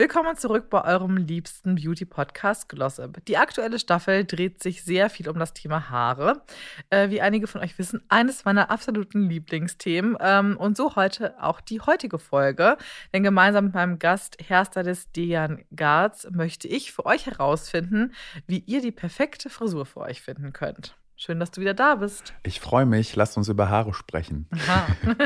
Willkommen 0.00 0.34
zurück 0.34 0.70
bei 0.70 0.82
eurem 0.82 1.18
liebsten 1.18 1.74
Beauty-Podcast 1.74 2.70
Glossip. 2.70 3.22
Die 3.26 3.36
aktuelle 3.36 3.78
Staffel 3.78 4.24
dreht 4.24 4.62
sich 4.62 4.82
sehr 4.82 5.10
viel 5.10 5.28
um 5.28 5.38
das 5.38 5.52
Thema 5.52 5.90
Haare. 5.90 6.40
Äh, 6.88 7.10
wie 7.10 7.20
einige 7.20 7.46
von 7.46 7.60
euch 7.60 7.78
wissen, 7.78 8.02
eines 8.08 8.46
meiner 8.46 8.70
absoluten 8.70 9.28
Lieblingsthemen. 9.28 10.16
Ähm, 10.18 10.56
und 10.56 10.78
so 10.78 10.96
heute 10.96 11.34
auch 11.42 11.60
die 11.60 11.82
heutige 11.82 12.18
Folge. 12.18 12.78
Denn 13.12 13.22
gemeinsam 13.22 13.66
mit 13.66 13.74
meinem 13.74 13.98
Gast, 13.98 14.38
Hairstylist 14.40 15.14
Dejan 15.16 15.66
Garz, 15.76 16.26
möchte 16.30 16.66
ich 16.66 16.92
für 16.92 17.04
euch 17.04 17.26
herausfinden, 17.26 18.14
wie 18.46 18.60
ihr 18.60 18.80
die 18.80 18.92
perfekte 18.92 19.50
Frisur 19.50 19.84
für 19.84 20.00
euch 20.00 20.22
finden 20.22 20.54
könnt. 20.54 20.96
Schön, 21.22 21.38
dass 21.38 21.50
du 21.50 21.60
wieder 21.60 21.74
da 21.74 21.96
bist. 21.96 22.32
Ich 22.44 22.60
freue 22.60 22.86
mich. 22.86 23.14
Lasst 23.14 23.36
uns 23.36 23.50
über 23.50 23.68
Haare 23.68 23.92
sprechen. 23.92 24.48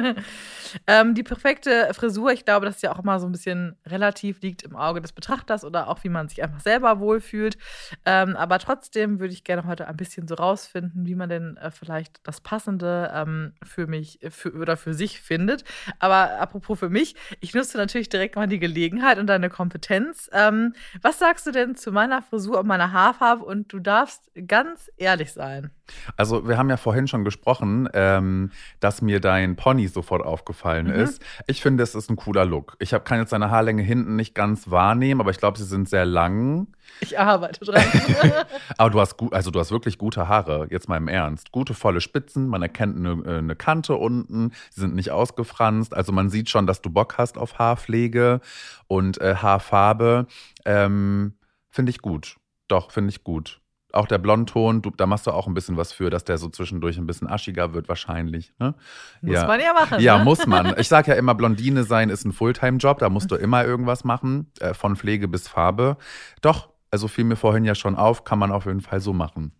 ähm, 0.88 1.14
die 1.14 1.22
perfekte 1.22 1.88
Frisur, 1.92 2.32
ich 2.32 2.44
glaube, 2.44 2.66
dass 2.66 2.82
ja 2.82 2.92
auch 2.92 2.98
immer 2.98 3.20
so 3.20 3.26
ein 3.26 3.30
bisschen 3.30 3.76
relativ 3.86 4.40
liegt 4.40 4.64
im 4.64 4.74
Auge 4.74 5.00
des 5.00 5.12
Betrachters 5.12 5.64
oder 5.64 5.88
auch 5.88 6.02
wie 6.02 6.08
man 6.08 6.28
sich 6.28 6.42
einfach 6.42 6.58
selber 6.58 6.98
wohlfühlt. 6.98 7.58
Ähm, 8.04 8.34
aber 8.34 8.58
trotzdem 8.58 9.20
würde 9.20 9.32
ich 9.32 9.44
gerne 9.44 9.68
heute 9.68 9.86
ein 9.86 9.96
bisschen 9.96 10.26
so 10.26 10.34
rausfinden, 10.34 11.06
wie 11.06 11.14
man 11.14 11.28
denn 11.28 11.56
äh, 11.58 11.70
vielleicht 11.70 12.26
das 12.26 12.40
Passende 12.40 13.12
ähm, 13.14 13.52
für 13.62 13.86
mich 13.86 14.18
für, 14.30 14.52
oder 14.52 14.76
für 14.76 14.94
sich 14.94 15.20
findet. 15.20 15.62
Aber 16.00 16.40
apropos 16.40 16.76
für 16.76 16.90
mich, 16.90 17.14
ich 17.38 17.54
nutze 17.54 17.78
natürlich 17.78 18.08
direkt 18.08 18.34
mal 18.34 18.48
die 18.48 18.58
Gelegenheit 18.58 19.18
und 19.18 19.28
deine 19.28 19.48
Kompetenz. 19.48 20.28
Ähm, 20.32 20.74
was 21.02 21.20
sagst 21.20 21.46
du 21.46 21.52
denn 21.52 21.76
zu 21.76 21.92
meiner 21.92 22.20
Frisur 22.20 22.58
und 22.58 22.66
meiner 22.66 22.90
Haarfarbe? 22.90 23.44
Und 23.44 23.72
du 23.72 23.78
darfst 23.78 24.28
ganz 24.48 24.90
ehrlich 24.96 25.32
sein. 25.32 25.70
Also, 26.16 26.48
wir 26.48 26.58
haben 26.58 26.70
ja 26.70 26.76
vorhin 26.76 27.06
schon 27.08 27.24
gesprochen, 27.24 27.88
ähm, 27.92 28.50
dass 28.80 29.02
mir 29.02 29.20
dein 29.20 29.56
Pony 29.56 29.88
sofort 29.88 30.24
aufgefallen 30.24 30.86
mhm. 30.86 30.94
ist. 30.94 31.22
Ich 31.46 31.62
finde, 31.62 31.82
es 31.82 31.94
ist 31.94 32.10
ein 32.10 32.16
cooler 32.16 32.44
Look. 32.44 32.76
Ich 32.78 32.94
hab, 32.94 33.04
kann 33.04 33.18
jetzt 33.18 33.30
seine 33.30 33.50
Haarlänge 33.50 33.82
hinten 33.82 34.16
nicht 34.16 34.34
ganz 34.34 34.70
wahrnehmen, 34.70 35.20
aber 35.20 35.30
ich 35.30 35.38
glaube, 35.38 35.58
sie 35.58 35.64
sind 35.64 35.88
sehr 35.88 36.06
lang. 36.06 36.68
Ich 37.00 37.18
arbeite 37.18 37.64
dran. 37.64 37.82
aber 38.78 38.90
du 38.90 39.00
hast 39.00 39.16
gut, 39.16 39.32
also 39.32 39.50
du 39.50 39.58
hast 39.58 39.70
wirklich 39.70 39.98
gute 39.98 40.28
Haare, 40.28 40.68
jetzt 40.70 40.88
mal 40.88 40.96
im 40.96 41.08
Ernst. 41.08 41.52
Gute 41.52 41.74
volle 41.74 42.00
Spitzen, 42.00 42.46
man 42.48 42.62
erkennt 42.62 42.96
eine, 42.96 43.22
äh, 43.24 43.38
eine 43.38 43.56
Kante 43.56 43.94
unten, 43.94 44.52
sie 44.70 44.80
sind 44.80 44.94
nicht 44.94 45.10
ausgefranst. 45.10 45.94
Also 45.94 46.12
man 46.12 46.30
sieht 46.30 46.50
schon, 46.50 46.66
dass 46.66 46.82
du 46.82 46.90
Bock 46.90 47.18
hast 47.18 47.38
auf 47.38 47.58
Haarpflege 47.58 48.40
und 48.86 49.20
äh, 49.20 49.36
Haarfarbe. 49.36 50.26
Ähm, 50.64 51.34
finde 51.70 51.90
ich 51.90 52.00
gut. 52.00 52.36
Doch, 52.68 52.90
finde 52.90 53.10
ich 53.10 53.24
gut. 53.24 53.60
Auch 53.94 54.06
der 54.06 54.18
Blondton, 54.18 54.82
du, 54.82 54.90
da 54.90 55.06
machst 55.06 55.26
du 55.26 55.30
auch 55.30 55.46
ein 55.46 55.54
bisschen 55.54 55.76
was 55.76 55.92
für, 55.92 56.10
dass 56.10 56.24
der 56.24 56.38
so 56.38 56.48
zwischendurch 56.48 56.98
ein 56.98 57.06
bisschen 57.06 57.28
aschiger 57.28 57.72
wird, 57.74 57.88
wahrscheinlich. 57.88 58.52
Ne? 58.58 58.74
Muss 59.22 59.34
ja. 59.34 59.46
man 59.46 59.60
ja 59.60 59.72
machen. 59.72 60.00
Ja, 60.00 60.18
ne? 60.18 60.24
muss 60.24 60.46
man. 60.46 60.74
Ich 60.78 60.88
sage 60.88 61.12
ja 61.12 61.16
immer, 61.16 61.34
Blondine 61.34 61.84
sein 61.84 62.10
ist 62.10 62.24
ein 62.24 62.32
Fulltime-Job, 62.32 62.98
da 62.98 63.08
musst 63.08 63.30
du 63.30 63.36
immer 63.36 63.64
irgendwas 63.64 64.04
machen, 64.04 64.50
äh, 64.60 64.74
von 64.74 64.96
Pflege 64.96 65.28
bis 65.28 65.48
Farbe. 65.48 65.96
Doch, 66.42 66.70
also 66.90 67.08
fiel 67.08 67.24
mir 67.24 67.36
vorhin 67.36 67.64
ja 67.64 67.74
schon 67.74 67.96
auf, 67.96 68.24
kann 68.24 68.38
man 68.38 68.50
auf 68.50 68.66
jeden 68.66 68.80
Fall 68.80 69.00
so 69.00 69.12
machen. 69.12 69.52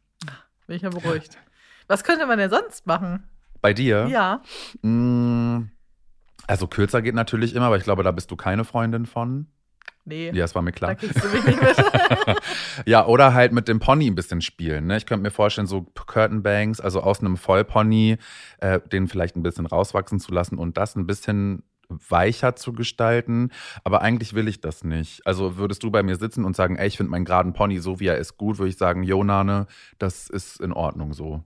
Bin 0.67 0.77
ich 0.77 0.83
ja 0.83 0.91
beruhigt. 0.91 1.39
Was 1.87 2.05
könnte 2.05 2.27
man 2.27 2.39
denn 2.39 2.51
sonst 2.51 2.87
machen? 2.87 3.25
Bei 3.61 3.73
dir? 3.73 4.07
Ja. 4.09 4.43
Mm, 4.83 5.71
also 6.47 6.67
kürzer 6.67 7.03
geht 7.03 7.15
natürlich 7.15 7.55
immer, 7.55 7.67
aber 7.67 7.77
ich 7.77 7.85
glaube, 7.85 8.03
da 8.03 8.11
bist 8.11 8.31
du 8.31 8.37
keine 8.37 8.65
Freundin 8.65 9.07
von. 9.07 9.47
Nee. 10.05 10.31
Ja, 10.35 10.45
es 10.45 10.55
war 10.55 10.63
mir 10.63 10.73
klar. 10.73 10.91
Da 10.91 10.95
kriegst 10.97 11.23
du 11.23 11.29
mich 11.29 11.45
nicht 11.45 11.63
mit. 11.63 11.77
ja, 12.87 13.07
oder 13.07 13.33
halt 13.33 13.53
mit 13.53 13.69
dem 13.69 13.81
Pony 13.81 14.07
ein 14.07 14.15
bisschen 14.15 14.43
spielen. 14.43 14.87
Ne? 14.87 14.99
Ich 14.99 15.07
könnte 15.07 15.23
mir 15.23 15.31
vorstellen, 15.31 15.67
so 15.67 15.83
Curtain 15.95 16.43
Banks, 16.43 16.81
also 16.81 17.01
aus 17.01 17.21
einem 17.21 17.37
Vollpony, 17.37 18.19
äh, 18.59 18.81
den 18.93 19.09
vielleicht 19.09 19.37
ein 19.37 19.43
bisschen 19.43 19.67
rauswachsen 19.67 20.21
zu 20.21 20.33
lassen 20.33 20.59
und 20.59 20.77
das 20.77 20.95
ein 20.95 21.07
bisschen 21.07 21.63
weicher 21.89 22.57
zu 22.57 22.73
gestalten. 22.73 23.51
Aber 23.83 24.03
eigentlich 24.03 24.35
will 24.35 24.49
ich 24.49 24.61
das 24.61 24.85
nicht. 24.85 25.27
Also 25.27 25.57
würdest 25.57 25.83
du 25.83 25.91
bei 25.91 26.03
mir 26.03 26.17
sitzen 26.17 26.45
und 26.45 26.57
sagen, 26.57 26.77
ey, 26.77 26.89
ich 26.89 26.97
finde 26.97 27.11
meinen 27.11 27.25
geraden 27.25 27.53
Pony 27.53 27.79
so, 27.79 28.01
wie 28.01 28.07
er 28.07 28.19
ist, 28.19 28.37
gut, 28.37 28.59
würde 28.59 28.71
ich 28.71 28.77
sagen, 28.77 29.03
Jonane, 29.03 29.67
das 29.99 30.29
ist 30.29 30.61
in 30.61 30.73
Ordnung 30.73 31.15
so. 31.15 31.45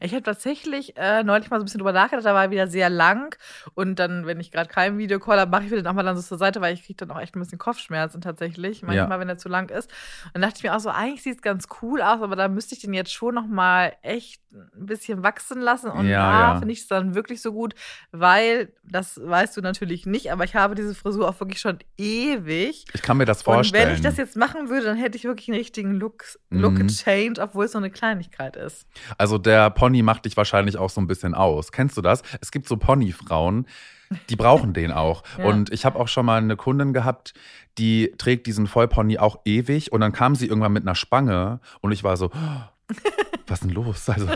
Ich 0.00 0.12
habe 0.12 0.22
tatsächlich 0.22 0.96
äh, 0.96 1.22
neulich 1.22 1.50
mal 1.50 1.58
so 1.58 1.62
ein 1.62 1.66
bisschen 1.66 1.78
drüber 1.78 1.92
nachgedacht, 1.92 2.26
da 2.26 2.34
war 2.34 2.44
er 2.44 2.50
wieder 2.50 2.66
sehr 2.66 2.90
lang. 2.90 3.36
Und 3.74 3.98
dann, 3.98 4.26
wenn 4.26 4.40
ich 4.40 4.50
gerade 4.50 4.68
keinen 4.68 4.98
Videocall 4.98 5.38
habe, 5.38 5.50
mache 5.50 5.64
ich 5.64 5.70
wieder 5.70 5.82
nochmal 5.82 6.04
dann 6.04 6.16
so 6.16 6.22
zur 6.22 6.38
Seite, 6.38 6.60
weil 6.60 6.74
ich 6.74 6.84
kriege 6.84 6.96
dann 6.96 7.10
auch 7.10 7.20
echt 7.20 7.36
ein 7.36 7.40
bisschen 7.40 7.58
Kopfschmerzen 7.58 8.20
tatsächlich, 8.20 8.82
manchmal, 8.82 9.10
ja. 9.10 9.20
wenn 9.20 9.28
er 9.28 9.38
zu 9.38 9.48
lang 9.48 9.70
ist. 9.70 9.90
Und 10.26 10.34
dann 10.34 10.42
dachte 10.42 10.56
ich 10.58 10.62
mir 10.64 10.74
auch 10.74 10.80
so, 10.80 10.90
eigentlich 10.90 11.22
sieht 11.22 11.36
es 11.36 11.42
ganz 11.42 11.66
cool 11.82 12.02
aus, 12.02 12.22
aber 12.22 12.36
da 12.36 12.48
müsste 12.48 12.74
ich 12.74 12.80
den 12.80 12.94
jetzt 12.94 13.12
schon 13.12 13.34
nochmal 13.34 13.94
echt 14.02 14.42
ein 14.52 14.86
bisschen 14.86 15.22
wachsen 15.22 15.60
lassen. 15.60 15.90
Und 15.90 16.06
ja, 16.06 16.30
da 16.30 16.40
ja. 16.40 16.58
finde 16.58 16.72
ich 16.72 16.80
es 16.80 16.88
dann 16.88 17.14
wirklich 17.14 17.40
so 17.40 17.52
gut, 17.52 17.74
weil, 18.10 18.72
das 18.84 19.20
weißt 19.22 19.56
du 19.56 19.60
natürlich 19.60 20.06
nicht, 20.06 20.32
aber 20.32 20.44
ich 20.44 20.54
habe 20.54 20.74
diese 20.74 20.94
Frisur 20.94 21.28
auch 21.28 21.38
wirklich 21.40 21.60
schon 21.60 21.78
ewig. 21.96 22.84
Ich 22.92 23.02
kann 23.02 23.16
mir 23.16 23.24
das 23.24 23.42
vorstellen. 23.42 23.84
Und 23.84 23.88
wenn 23.90 23.96
ich 23.96 24.02
das 24.02 24.16
jetzt 24.16 24.36
machen 24.36 24.68
würde, 24.68 24.86
dann 24.86 24.96
hätte 24.96 25.16
ich 25.16 25.24
wirklich 25.24 25.48
einen 25.48 25.58
richtigen 25.58 25.94
Look, 25.94 26.24
Look 26.50 26.74
mhm. 26.74 26.88
Change, 26.88 27.40
obwohl 27.40 27.66
es 27.66 27.72
so 27.72 27.78
eine 27.78 27.90
Kleinigkeit 27.90 28.56
ist. 28.56 28.86
Also 29.16 29.38
der 29.38 29.51
der 29.52 29.68
Pony 29.68 30.02
macht 30.02 30.24
dich 30.24 30.34
wahrscheinlich 30.38 30.78
auch 30.78 30.88
so 30.88 30.98
ein 30.98 31.06
bisschen 31.06 31.34
aus. 31.34 31.72
Kennst 31.72 31.98
du 31.98 32.00
das? 32.00 32.22
Es 32.40 32.50
gibt 32.50 32.66
so 32.66 32.78
Ponyfrauen, 32.78 33.66
die 34.30 34.36
brauchen 34.36 34.72
den 34.72 34.90
auch. 34.90 35.22
Ja. 35.38 35.44
Und 35.44 35.70
ich 35.72 35.84
habe 35.84 35.98
auch 35.98 36.08
schon 36.08 36.26
mal 36.26 36.38
eine 36.38 36.56
Kundin 36.56 36.92
gehabt, 36.92 37.34
die 37.78 38.12
trägt 38.16 38.46
diesen 38.46 38.66
Vollpony 38.66 39.18
auch 39.18 39.40
ewig 39.44 39.92
und 39.92 40.00
dann 40.00 40.12
kam 40.12 40.34
sie 40.34 40.46
irgendwann 40.46 40.72
mit 40.72 40.84
einer 40.84 40.94
Spange 40.94 41.60
und 41.80 41.92
ich 41.92 42.02
war 42.02 42.16
so, 42.16 42.30
oh, 42.34 42.94
was 43.46 43.60
ist 43.60 43.64
denn 43.64 43.74
los? 43.74 44.08
Also, 44.08 44.26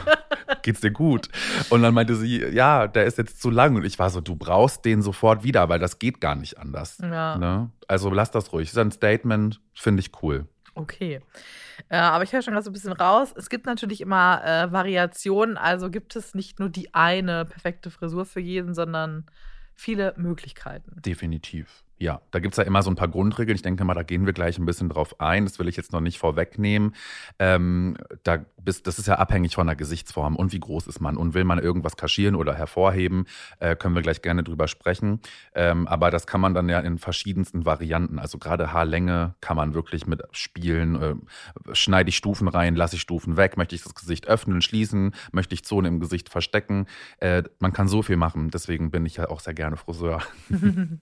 geht's 0.63 0.81
dir 0.81 0.91
gut? 0.91 1.29
Und 1.71 1.83
dann 1.83 1.95
meinte 1.95 2.15
sie, 2.15 2.45
ja, 2.45 2.87
der 2.87 3.05
ist 3.05 3.17
jetzt 3.17 3.41
zu 3.41 3.51
lang. 3.51 3.77
Und 3.77 3.85
ich 3.85 3.99
war 3.99 4.11
so, 4.11 4.21
du 4.21 4.37
brauchst 4.37 4.85
den 4.85 5.01
sofort 5.01 5.45
wieder, 5.45 5.69
weil 5.69 5.79
das 5.79 5.99
geht 5.99 6.21
gar 6.21 6.35
nicht 6.35 6.59
anders. 6.59 6.99
Ja. 7.01 7.39
Ne? 7.39 7.71
Also 7.89 8.11
lass 8.11 8.31
das 8.31 8.53
ruhig. 8.53 8.69
Das 8.69 8.75
ist 8.75 8.79
ein 8.79 8.91
Statement, 8.91 9.61
finde 9.75 10.01
ich 10.01 10.11
cool. 10.23 10.47
Okay. 10.77 11.21
Äh, 11.89 11.97
aber 11.97 12.25
ich 12.25 12.33
höre 12.33 12.43
schon 12.43 12.53
gerade 12.53 12.65
so 12.65 12.71
ein 12.71 12.75
bisschen 12.75 12.93
raus. 12.93 13.33
Es 13.35 13.49
gibt 13.49 13.65
natürlich 13.67 14.03
immer 14.03 14.45
äh, 14.45 14.71
Variationen. 14.71 15.57
Also 15.57 15.91
gibt 15.91 16.15
es 16.17 16.35
nicht 16.35 16.59
nur 16.59 16.69
die 16.69 16.95
eine 16.95 17.47
perfekte 17.47 17.91
Frisur 17.91 18.27
für 18.27 18.41
jeden, 18.41 18.75
sondern 18.75 19.25
viele 19.75 20.13
Möglichkeiten. 20.17 21.01
Definitiv. 21.01 21.83
Ja, 21.99 22.21
da 22.31 22.41
gibt 22.41 22.53
es 22.53 22.59
ja 22.59 22.65
immer 22.65 22.83
so 22.83 22.91
ein 22.91 22.97
paar 22.97 23.09
Grundregeln. 23.09 23.57
Ich 23.57 23.63
denke 23.63 23.83
mal, 23.85 23.95
da 23.95 24.03
gehen 24.03 24.27
wir 24.27 24.35
gleich 24.35 24.59
ein 24.59 24.67
bisschen 24.67 24.91
drauf 24.91 25.19
ein. 25.19 25.45
Das 25.45 25.59
will 25.59 25.67
ich 25.67 25.77
jetzt 25.77 25.93
noch 25.93 26.01
nicht 26.01 26.19
vorwegnehmen. 26.19 26.95
Ähm, 27.39 27.97
da 28.23 28.45
bist, 28.63 28.87
das 28.87 28.99
ist 28.99 29.07
ja 29.07 29.15
abhängig 29.15 29.55
von 29.55 29.67
der 29.67 29.77
Gesichtsform 29.77 30.37
und 30.37 30.53
wie 30.53 30.61
groß 30.61 30.89
ist 30.89 31.01
man. 31.01 31.17
Und 31.17 31.33
will 31.33 31.45
man 31.45 31.59
irgendwas 31.59 31.97
kaschieren 31.97 32.35
oder 32.35 32.55
hervorheben, 32.55 33.25
äh, 33.61 33.77
können 33.77 33.95
wir 33.95 34.03
gleich 34.03 34.21
gerne 34.21 34.43
drüber 34.43 34.69
sprechen. 34.69 35.21
Ähm, 35.55 35.87
aber 35.87 36.11
das 36.11 36.27
kann 36.27 36.41
man 36.41 36.53
dann 36.53 36.69
ja 36.69 36.81
in 36.81 36.99
verschiedensten 36.99 37.65
Varianten. 37.65 38.19
Also 38.19 38.37
gerade 38.37 38.75
Haarlänge 38.75 39.35
kann 39.41 39.57
man 39.57 39.73
wirklich 39.73 40.07
mit 40.07 40.23
spielen. 40.33 41.01
Äh, 41.01 41.15
schneide 41.73 42.11
ich 42.11 42.17
Stufen 42.19 42.49
rein, 42.49 42.77
lasse 42.77 42.97
ich 42.97 43.03
Stufen 43.03 43.39
weg, 43.39 43.57
möchte 43.57 43.75
ich 43.75 43.83
das 43.83 43.95
Gesicht 43.95 44.27
öffnen, 44.27 44.61
schließen, 44.61 45.15
möchte 45.33 45.55
ich 45.55 45.65
Zonen 45.65 45.95
im 45.95 46.01
Gesicht 46.01 46.29
verstecken. 46.29 46.87
Äh, 47.21 47.45
man 47.59 47.73
kann 47.73 47.89
so 47.89 48.03
viel 48.03 48.17
machen. 48.17 48.51
Deswegen 48.51 48.91
bin 48.91 49.07
ich 49.07 49.17
ja 49.17 49.31
auch 49.31 49.41
sehr 49.41 49.55
gerne 49.55 49.79
Friseur. 49.79 50.21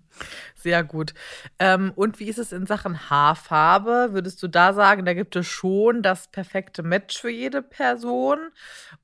sehr 0.55 0.84
gut. 0.84 1.15
Ähm, 1.59 1.93
und 1.97 2.21
wie 2.21 2.28
ist 2.28 2.39
es 2.39 2.53
in 2.53 2.67
Sachen 2.67 3.11
Haarfarbe? 3.11 4.11
Würdest 4.12 4.43
du 4.43 4.49
da 4.49 4.72
sagen, 4.72 5.05
da 5.05 5.15
gibt 5.15 5.37
es 5.37 5.47
schon 5.47 6.03
das 6.03 6.28
perfekte 6.28 6.83
Match 6.83 7.21
für 7.21 7.31
jede 7.31 7.62
Person? 7.62 8.39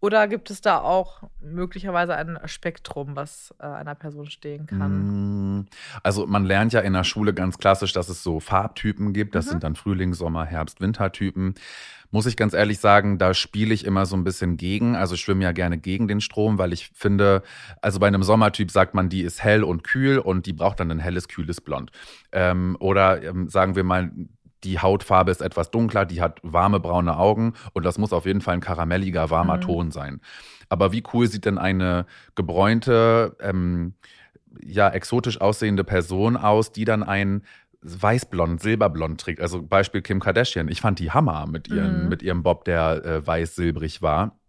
Oder 0.00 0.28
gibt 0.28 0.50
es 0.50 0.60
da 0.60 0.78
auch 0.78 1.22
möglicherweise 1.40 2.14
ein 2.14 2.38
Spektrum, 2.46 3.16
was 3.16 3.54
äh, 3.58 3.66
einer 3.66 3.94
Person 3.94 4.30
stehen 4.30 4.66
kann? 4.66 5.58
Mm, 5.58 5.66
also 6.02 6.26
man 6.26 6.44
lernt 6.44 6.72
ja 6.72 6.80
in 6.80 6.92
der 6.92 7.04
Schule 7.04 7.34
ganz 7.34 7.58
klassisch, 7.58 7.92
dass 7.92 8.08
es 8.08 8.22
so 8.22 8.40
Farbtypen 8.40 9.12
gibt. 9.12 9.34
Das 9.34 9.46
mhm. 9.46 9.50
sind 9.50 9.64
dann 9.64 9.76
Frühling, 9.76 10.14
Sommer, 10.14 10.44
Herbst, 10.44 10.80
Wintertypen 10.80 11.54
muss 12.10 12.26
ich 12.26 12.36
ganz 12.36 12.54
ehrlich 12.54 12.78
sagen, 12.78 13.18
da 13.18 13.34
spiele 13.34 13.72
ich 13.72 13.84
immer 13.84 14.06
so 14.06 14.16
ein 14.16 14.24
bisschen 14.24 14.56
gegen. 14.56 14.96
Also 14.96 15.14
ich 15.14 15.20
schwimme 15.20 15.44
ja 15.44 15.52
gerne 15.52 15.78
gegen 15.78 16.08
den 16.08 16.20
Strom, 16.20 16.58
weil 16.58 16.72
ich 16.72 16.90
finde, 16.94 17.42
also 17.82 18.00
bei 18.00 18.06
einem 18.06 18.22
Sommertyp 18.22 18.70
sagt 18.70 18.94
man, 18.94 19.08
die 19.08 19.22
ist 19.22 19.42
hell 19.42 19.62
und 19.62 19.84
kühl 19.84 20.18
und 20.18 20.46
die 20.46 20.52
braucht 20.52 20.80
dann 20.80 20.90
ein 20.90 20.98
helles, 20.98 21.28
kühles 21.28 21.60
Blond. 21.60 21.90
Ähm, 22.32 22.76
oder 22.80 23.22
ähm, 23.22 23.48
sagen 23.48 23.76
wir 23.76 23.84
mal, 23.84 24.10
die 24.64 24.78
Hautfarbe 24.78 25.30
ist 25.30 25.40
etwas 25.40 25.70
dunkler, 25.70 26.04
die 26.04 26.20
hat 26.20 26.40
warme 26.42 26.80
braune 26.80 27.16
Augen 27.16 27.54
und 27.72 27.84
das 27.84 27.96
muss 27.96 28.12
auf 28.12 28.26
jeden 28.26 28.40
Fall 28.40 28.54
ein 28.54 28.60
karamelliger, 28.60 29.30
warmer 29.30 29.56
mhm. 29.56 29.62
Ton 29.62 29.90
sein. 29.90 30.20
Aber 30.68 30.92
wie 30.92 31.02
cool 31.12 31.26
sieht 31.26 31.46
denn 31.46 31.58
eine 31.58 32.06
gebräunte, 32.34 33.36
ähm, 33.40 33.94
ja, 34.62 34.88
exotisch 34.90 35.40
aussehende 35.40 35.84
Person 35.84 36.36
aus, 36.36 36.72
die 36.72 36.84
dann 36.84 37.02
ein 37.02 37.42
weißblond, 37.82 38.60
silberblond 38.60 39.20
trägt. 39.20 39.40
Also 39.40 39.62
Beispiel 39.62 40.02
Kim 40.02 40.20
Kardashian. 40.20 40.68
Ich 40.68 40.80
fand 40.80 40.98
die 40.98 41.10
Hammer 41.10 41.46
mit, 41.46 41.68
ihren, 41.68 42.04
mhm. 42.04 42.08
mit 42.08 42.22
ihrem 42.22 42.42
Bob, 42.42 42.64
der 42.64 43.04
äh, 43.04 43.26
weiß-silbrig 43.26 44.02
war. 44.02 44.39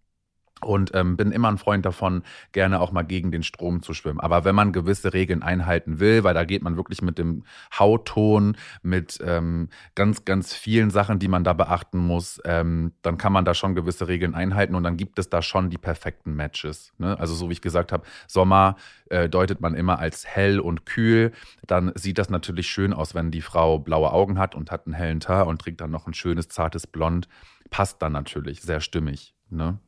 Und 0.64 0.92
ähm, 0.94 1.18
bin 1.18 1.32
immer 1.32 1.50
ein 1.50 1.58
Freund 1.58 1.86
davon, 1.86 2.24
gerne 2.52 2.80
auch 2.80 2.92
mal 2.92 3.04
gegen 3.04 3.32
den 3.32 3.44
Strom 3.44 3.82
zu 3.82 3.94
schwimmen. 3.94 4.20
Aber 4.20 4.46
wenn 4.46 4.56
man 4.56 4.72
gewisse 4.72 5.14
Regeln 5.14 5.44
einhalten 5.44 6.00
will, 6.00 6.24
weil 6.24 6.34
da 6.34 6.46
geht 6.46 6.64
man 6.64 6.78
wirklich 6.78 7.02
mit 7.02 7.18
dem 7.18 7.44
Hautton, 7.78 8.58
mit 8.82 9.20
ähm, 9.26 9.70
ganz, 9.96 10.26
ganz 10.26 10.54
vielen 10.54 10.90
Sachen, 10.90 11.20
die 11.20 11.28
man 11.28 11.44
da 11.44 11.54
beachten 11.54 11.98
muss, 11.98 12.42
ähm, 12.46 12.94
dann 13.02 13.18
kann 13.18 13.34
man 13.34 13.46
da 13.46 13.54
schon 13.54 13.76
gewisse 13.76 14.08
Regeln 14.08 14.36
einhalten 14.36 14.76
und 14.76 14.84
dann 14.84 14.98
gibt 14.98 15.20
es 15.20 15.30
da 15.30 15.42
schon 15.42 15.70
die 15.70 15.78
perfekten 15.78 16.36
Matches. 16.36 16.94
Ne? 16.98 17.20
Also 17.20 17.34
so 17.36 17.50
wie 17.50 17.54
ich 17.54 17.62
gesagt 17.62 17.92
habe, 17.92 18.06
Sommer 18.28 18.76
äh, 19.10 19.30
deutet 19.30 19.62
man 19.62 19.76
immer 19.76 20.00
als 20.00 20.26
hell 20.26 20.60
und 20.60 20.86
kühl. 20.86 21.32
Dann 21.68 21.92
sieht 21.96 22.18
das 22.18 22.30
natürlich 22.30 22.68
schön 22.68 22.94
aus, 22.94 23.14
wenn 23.16 23.32
die 23.32 23.42
Frau 23.42 23.80
blaue 23.80 24.12
Augen 24.12 24.40
hat 24.40 24.56
und 24.56 24.72
hat 24.72 24.86
einen 24.86 24.94
hellen 24.94 25.20
Teint 25.20 25.48
und 25.48 25.62
trägt 25.62 25.82
dann 25.82 25.92
noch 25.92 26.08
ein 26.08 26.14
schönes, 26.14 26.48
zartes 26.48 26.88
Blond. 26.88 27.28
Passt 27.70 28.02
dann 28.02 28.14
natürlich, 28.14 28.62
sehr 28.62 28.82
stimmig. 28.82 29.34
Ne? 29.50 29.80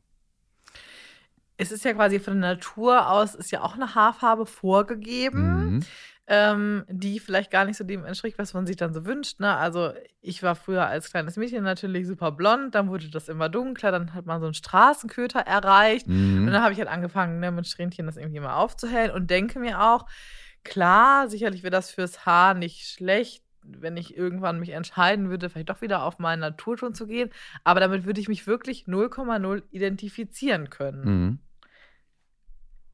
Es 1.56 1.70
ist 1.72 1.84
ja 1.84 1.92
quasi 1.92 2.18
von 2.20 2.40
der 2.40 2.52
Natur 2.54 3.08
aus, 3.10 3.34
ist 3.34 3.50
ja 3.52 3.62
auch 3.62 3.74
eine 3.74 3.94
Haarfarbe 3.94 4.46
vorgegeben, 4.46 5.74
Mhm. 5.74 5.80
ähm, 6.26 6.84
die 6.88 7.20
vielleicht 7.20 7.50
gar 7.50 7.64
nicht 7.66 7.76
so 7.76 7.84
dem 7.84 8.04
entspricht, 8.04 8.38
was 8.38 8.54
man 8.54 8.66
sich 8.66 8.76
dann 8.76 8.94
so 8.94 9.04
wünscht. 9.04 9.40
Ne? 9.40 9.54
Also 9.56 9.92
ich 10.22 10.42
war 10.42 10.54
früher 10.54 10.86
als 10.86 11.10
kleines 11.10 11.36
Mädchen 11.36 11.62
natürlich 11.62 12.06
super 12.06 12.32
blond, 12.32 12.74
dann 12.74 12.88
wurde 12.88 13.10
das 13.10 13.28
immer 13.28 13.48
dunkler, 13.48 13.92
dann 13.92 14.14
hat 14.14 14.24
man 14.26 14.40
so 14.40 14.46
einen 14.46 14.54
Straßenköter 14.54 15.40
erreicht. 15.40 16.06
Und 16.06 16.44
Mhm. 16.44 16.46
dann 16.46 16.62
habe 16.62 16.72
ich 16.72 16.78
halt 16.78 16.88
angefangen, 16.88 17.40
ne, 17.40 17.52
mit 17.52 17.66
Strähnchen 17.66 18.06
das 18.06 18.16
irgendwie 18.16 18.40
mal 18.40 18.56
aufzuhellen 18.56 19.10
und 19.10 19.28
denke 19.30 19.58
mir 19.58 19.82
auch, 19.82 20.06
klar, 20.64 21.28
sicherlich 21.28 21.62
wäre 21.62 21.70
das 21.70 21.90
fürs 21.90 22.24
Haar 22.24 22.54
nicht 22.54 22.88
schlecht, 22.88 23.43
wenn 23.66 23.96
ich 23.96 24.16
irgendwann 24.16 24.60
mich 24.60 24.70
entscheiden 24.70 25.30
würde, 25.30 25.48
vielleicht 25.48 25.70
doch 25.70 25.80
wieder 25.80 26.02
auf 26.02 26.18
meinen 26.18 26.40
Naturton 26.40 26.94
zu 26.94 27.06
gehen. 27.06 27.30
Aber 27.64 27.80
damit 27.80 28.04
würde 28.04 28.20
ich 28.20 28.28
mich 28.28 28.46
wirklich 28.46 28.84
0,0 28.86 29.62
identifizieren 29.70 30.70
können. 30.70 31.04
Mhm. 31.04 31.38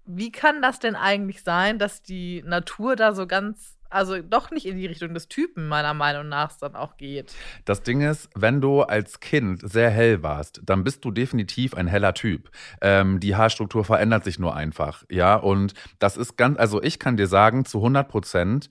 Wie 0.07 0.33
kann 0.33 0.61
das 0.63 0.81
denn 0.81 0.97
eigentlich 0.97 1.43
sein, 1.43 1.79
dass 1.79 2.03
die 2.03 2.43
Natur 2.45 2.97
da 2.97 3.15
so 3.15 3.29
ganz, 3.29 3.79
also 3.91 4.21
doch 4.21 4.51
nicht 4.51 4.67
in 4.67 4.77
die 4.77 4.87
Richtung 4.87 5.15
des 5.15 5.29
Typen 5.29 5.69
meiner 5.69 5.95
Meinung 5.95 6.29
nach 6.29 6.57
dann 6.59 6.75
auch 6.75 6.97
geht? 6.97 7.33
Das 7.65 7.83
Ding 7.83 8.01
ist, 8.01 8.29
wenn 8.35 8.61
du 8.61 8.83
als 8.83 9.21
Kind 9.21 9.61
sehr 9.63 9.91
hell 9.91 10.23
warst, 10.23 10.63
dann 10.65 10.83
bist 10.83 11.05
du 11.05 11.13
definitiv 11.13 11.75
ein 11.75 11.87
heller 11.87 12.15
Typ. 12.15 12.51
Ähm, 12.81 13.21
die 13.21 13.37
Haarstruktur 13.37 13.85
verändert 13.85 14.25
sich 14.25 14.41
nur 14.41 14.57
einfach, 14.57 15.05
ja. 15.09 15.37
Und 15.37 15.75
das 16.01 16.17
ist 16.17 16.37
ganz, 16.37 16.59
also 16.59 16.83
ich 16.83 16.99
kann 16.99 17.17
dir 17.17 17.29
sagen, 17.29 17.65
zu 17.65 17.79
100 17.79 18.09
Prozent, 18.09 18.71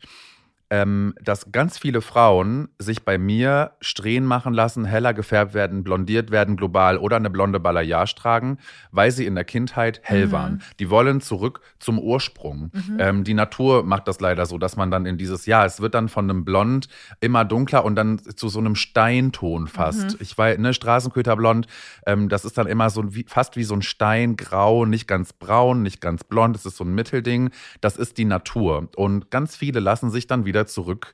ähm, 0.69 1.13
dass 1.21 1.51
ganz 1.51 1.77
viele 1.77 2.01
Frauen 2.01 2.69
sich 2.77 3.03
bei 3.03 3.17
mir 3.17 3.71
Strähnen 3.81 4.27
machen 4.27 4.53
lassen, 4.53 4.85
heller 4.85 5.13
gefärbt 5.13 5.53
werden, 5.53 5.83
blondiert 5.83 6.29
werden 6.31 6.57
global 6.57 6.97
oder 6.97 7.15
eine 7.15 7.29
blonde 7.29 7.59
Balayage 7.59 8.15
tragen, 8.15 8.57
weil 8.91 9.11
sie 9.11 9.25
in 9.25 9.35
der 9.35 9.45
Kindheit 9.45 9.99
hell 10.03 10.27
Mhm. 10.27 10.31
waren. 10.31 10.61
Die 10.79 10.89
wollen 10.89 11.21
zurück 11.21 11.61
zum 11.79 11.97
Ursprung. 11.99 12.71
Mhm. 12.73 12.97
Ähm, 12.99 13.23
die 13.23 13.33
Natur 13.33 13.83
macht 13.83 14.07
das 14.07 14.19
leider 14.19 14.45
so, 14.45 14.57
dass 14.57 14.75
man 14.75 14.91
dann 14.91 15.05
in 15.05 15.17
dieses, 15.17 15.45
ja, 15.45 15.65
es 15.65 15.81
wird 15.81 15.93
dann 15.95 16.09
von 16.09 16.29
einem 16.29 16.45
Blond 16.45 16.87
immer 17.19 17.45
dunkler 17.45 17.83
und 17.83 17.95
dann 17.95 18.19
zu 18.19 18.49
so 18.49 18.59
einem 18.59 18.75
Steinton 18.75 19.67
fast. 19.67 20.11
Mhm. 20.13 20.17
Ich 20.19 20.37
weiß, 20.37 20.57
ne, 20.59 20.73
Straßenköterblond, 20.73 21.67
ähm, 22.05 22.29
das 22.29 22.45
ist 22.45 22.57
dann 22.57 22.67
immer 22.67 22.89
so 22.89 23.15
wie, 23.15 23.25
fast 23.27 23.55
wie 23.55 23.63
so 23.63 23.73
ein 23.73 23.81
Steingrau, 23.81 24.85
nicht 24.85 25.07
ganz 25.07 25.33
braun, 25.33 25.81
nicht 25.81 26.01
ganz 26.01 26.23
blond, 26.23 26.55
es 26.55 26.65
ist 26.65 26.77
so 26.77 26.83
ein 26.83 26.93
Mittelding. 26.93 27.49
Das 27.81 27.97
ist 27.97 28.17
die 28.17 28.25
Natur. 28.25 28.89
Und 28.95 29.31
ganz 29.31 29.55
viele 29.55 29.79
lassen 29.79 30.11
sich 30.11 30.27
dann 30.27 30.45
wieder 30.45 30.58
zurück 30.67 31.13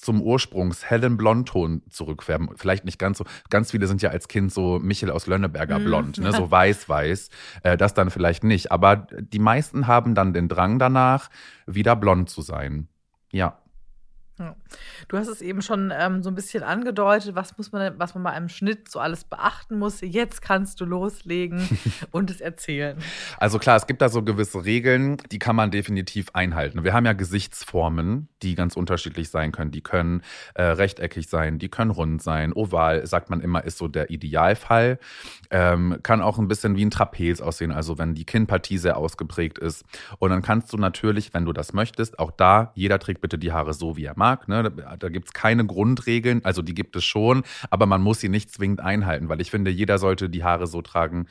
zum 0.00 0.22
ursprungshellen 0.22 1.18
Blondton 1.18 1.82
zurückfärben. 1.90 2.50
Vielleicht 2.56 2.86
nicht 2.86 2.98
ganz 2.98 3.18
so. 3.18 3.24
Ganz 3.50 3.70
viele 3.70 3.86
sind 3.86 4.00
ja 4.00 4.08
als 4.10 4.28
Kind 4.28 4.50
so 4.50 4.78
Michel 4.78 5.10
aus 5.10 5.26
Lönneberger 5.26 5.78
Mm, 5.78 5.84
blond, 5.84 6.18
ne? 6.18 6.32
so 6.32 6.50
weiß-weiß. 6.50 7.28
Äh, 7.62 7.76
das 7.76 7.92
dann 7.92 8.10
vielleicht 8.10 8.42
nicht. 8.42 8.72
Aber 8.72 8.96
die 9.18 9.38
meisten 9.38 9.86
haben 9.86 10.14
dann 10.14 10.32
den 10.32 10.48
Drang 10.48 10.78
danach, 10.78 11.28
wieder 11.66 11.96
blond 11.96 12.30
zu 12.30 12.40
sein. 12.40 12.88
Ja. 13.30 13.58
Ja. 14.40 14.56
Du 15.08 15.18
hast 15.18 15.28
es 15.28 15.42
eben 15.42 15.60
schon 15.60 15.92
ähm, 15.94 16.22
so 16.22 16.30
ein 16.30 16.34
bisschen 16.34 16.62
angedeutet, 16.62 17.34
was 17.34 17.58
muss 17.58 17.72
man, 17.72 17.98
was 17.98 18.14
man 18.14 18.24
bei 18.24 18.30
einem 18.30 18.48
Schnitt 18.48 18.90
so 18.90 18.98
alles 18.98 19.24
beachten 19.24 19.78
muss. 19.78 20.00
Jetzt 20.00 20.40
kannst 20.40 20.80
du 20.80 20.86
loslegen 20.86 21.68
und 22.10 22.30
es 22.30 22.40
erzählen. 22.40 22.96
Also 23.38 23.58
klar, 23.58 23.76
es 23.76 23.86
gibt 23.86 24.00
da 24.00 24.08
so 24.08 24.22
gewisse 24.22 24.64
Regeln, 24.64 25.18
die 25.30 25.38
kann 25.38 25.56
man 25.56 25.70
definitiv 25.70 26.30
einhalten. 26.32 26.84
Wir 26.84 26.94
haben 26.94 27.04
ja 27.04 27.12
Gesichtsformen, 27.12 28.28
die 28.42 28.54
ganz 28.54 28.76
unterschiedlich 28.76 29.28
sein 29.28 29.52
können. 29.52 29.72
Die 29.72 29.82
können 29.82 30.22
äh, 30.54 30.62
rechteckig 30.62 31.28
sein, 31.28 31.58
die 31.58 31.68
können 31.68 31.90
rund 31.90 32.22
sein. 32.22 32.54
Oval, 32.54 33.06
sagt 33.06 33.28
man 33.28 33.40
immer, 33.42 33.64
ist 33.64 33.76
so 33.76 33.88
der 33.88 34.08
Idealfall. 34.08 34.98
Ähm, 35.50 35.98
kann 36.02 36.22
auch 36.22 36.38
ein 36.38 36.48
bisschen 36.48 36.76
wie 36.76 36.84
ein 36.84 36.90
Trapez 36.90 37.42
aussehen, 37.42 37.72
also 37.72 37.98
wenn 37.98 38.14
die 38.14 38.24
Kinnpartie 38.24 38.78
sehr 38.78 38.96
ausgeprägt 38.96 39.58
ist. 39.58 39.84
Und 40.18 40.30
dann 40.30 40.40
kannst 40.40 40.72
du 40.72 40.78
natürlich, 40.78 41.34
wenn 41.34 41.44
du 41.44 41.52
das 41.52 41.74
möchtest, 41.74 42.18
auch 42.18 42.30
da, 42.30 42.72
jeder 42.74 42.98
trägt 42.98 43.20
bitte 43.20 43.36
die 43.36 43.52
Haare 43.52 43.74
so, 43.74 43.98
wie 43.98 44.04
er 44.04 44.16
mag. 44.16 44.29
Ne? 44.48 44.70
Da, 44.70 44.96
da 44.96 45.08
gibt 45.08 45.28
es 45.28 45.32
keine 45.32 45.66
Grundregeln, 45.66 46.44
also 46.44 46.62
die 46.62 46.74
gibt 46.74 46.96
es 46.96 47.04
schon, 47.04 47.42
aber 47.70 47.86
man 47.86 48.02
muss 48.02 48.20
sie 48.20 48.28
nicht 48.28 48.50
zwingend 48.50 48.80
einhalten, 48.80 49.28
weil 49.28 49.40
ich 49.40 49.50
finde, 49.50 49.70
jeder 49.70 49.98
sollte 49.98 50.28
die 50.28 50.44
Haare 50.44 50.66
so 50.66 50.82
tragen, 50.82 51.26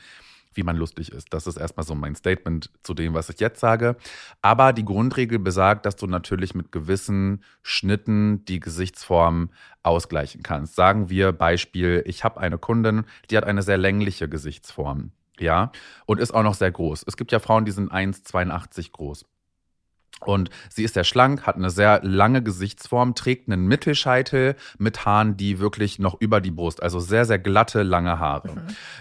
wie 0.54 0.62
man 0.62 0.76
lustig 0.76 1.12
ist. 1.12 1.32
Das 1.32 1.46
ist 1.46 1.56
erstmal 1.56 1.86
so 1.86 1.94
mein 1.94 2.14
Statement 2.14 2.70
zu 2.82 2.94
dem, 2.94 3.14
was 3.14 3.28
ich 3.28 3.40
jetzt 3.40 3.60
sage. 3.60 3.96
Aber 4.42 4.72
die 4.72 4.84
Grundregel 4.84 5.38
besagt, 5.38 5.86
dass 5.86 5.96
du 5.96 6.06
natürlich 6.06 6.54
mit 6.54 6.72
gewissen 6.72 7.44
Schnitten 7.62 8.44
die 8.46 8.60
Gesichtsform 8.60 9.50
ausgleichen 9.82 10.42
kannst. 10.42 10.74
Sagen 10.74 11.08
wir 11.08 11.32
Beispiel, 11.32 12.02
ich 12.06 12.24
habe 12.24 12.40
eine 12.40 12.58
Kundin, 12.58 13.04
die 13.30 13.36
hat 13.36 13.44
eine 13.44 13.62
sehr 13.62 13.78
längliche 13.78 14.28
Gesichtsform. 14.28 15.12
Ja, 15.38 15.72
und 16.04 16.20
ist 16.20 16.32
auch 16.32 16.42
noch 16.42 16.54
sehr 16.54 16.70
groß. 16.70 17.04
Es 17.06 17.16
gibt 17.16 17.32
ja 17.32 17.38
Frauen, 17.38 17.64
die 17.64 17.72
sind 17.72 17.90
1,82 17.90 18.92
groß. 18.92 19.24
Und 20.26 20.50
sie 20.68 20.84
ist 20.84 20.94
sehr 20.94 21.04
schlank, 21.04 21.42
hat 21.42 21.56
eine 21.56 21.70
sehr 21.70 22.00
lange 22.02 22.42
Gesichtsform, 22.42 23.14
trägt 23.14 23.50
einen 23.50 23.66
Mittelscheitel 23.66 24.54
mit 24.78 25.06
Haaren, 25.06 25.36
die 25.36 25.58
wirklich 25.58 25.98
noch 25.98 26.20
über 26.20 26.40
die 26.40 26.50
Brust, 26.50 26.82
also 26.82 27.00
sehr, 27.00 27.24
sehr 27.24 27.38
glatte, 27.38 27.82
lange 27.82 28.18
Haare. 28.18 28.54
Mhm. 28.54 28.60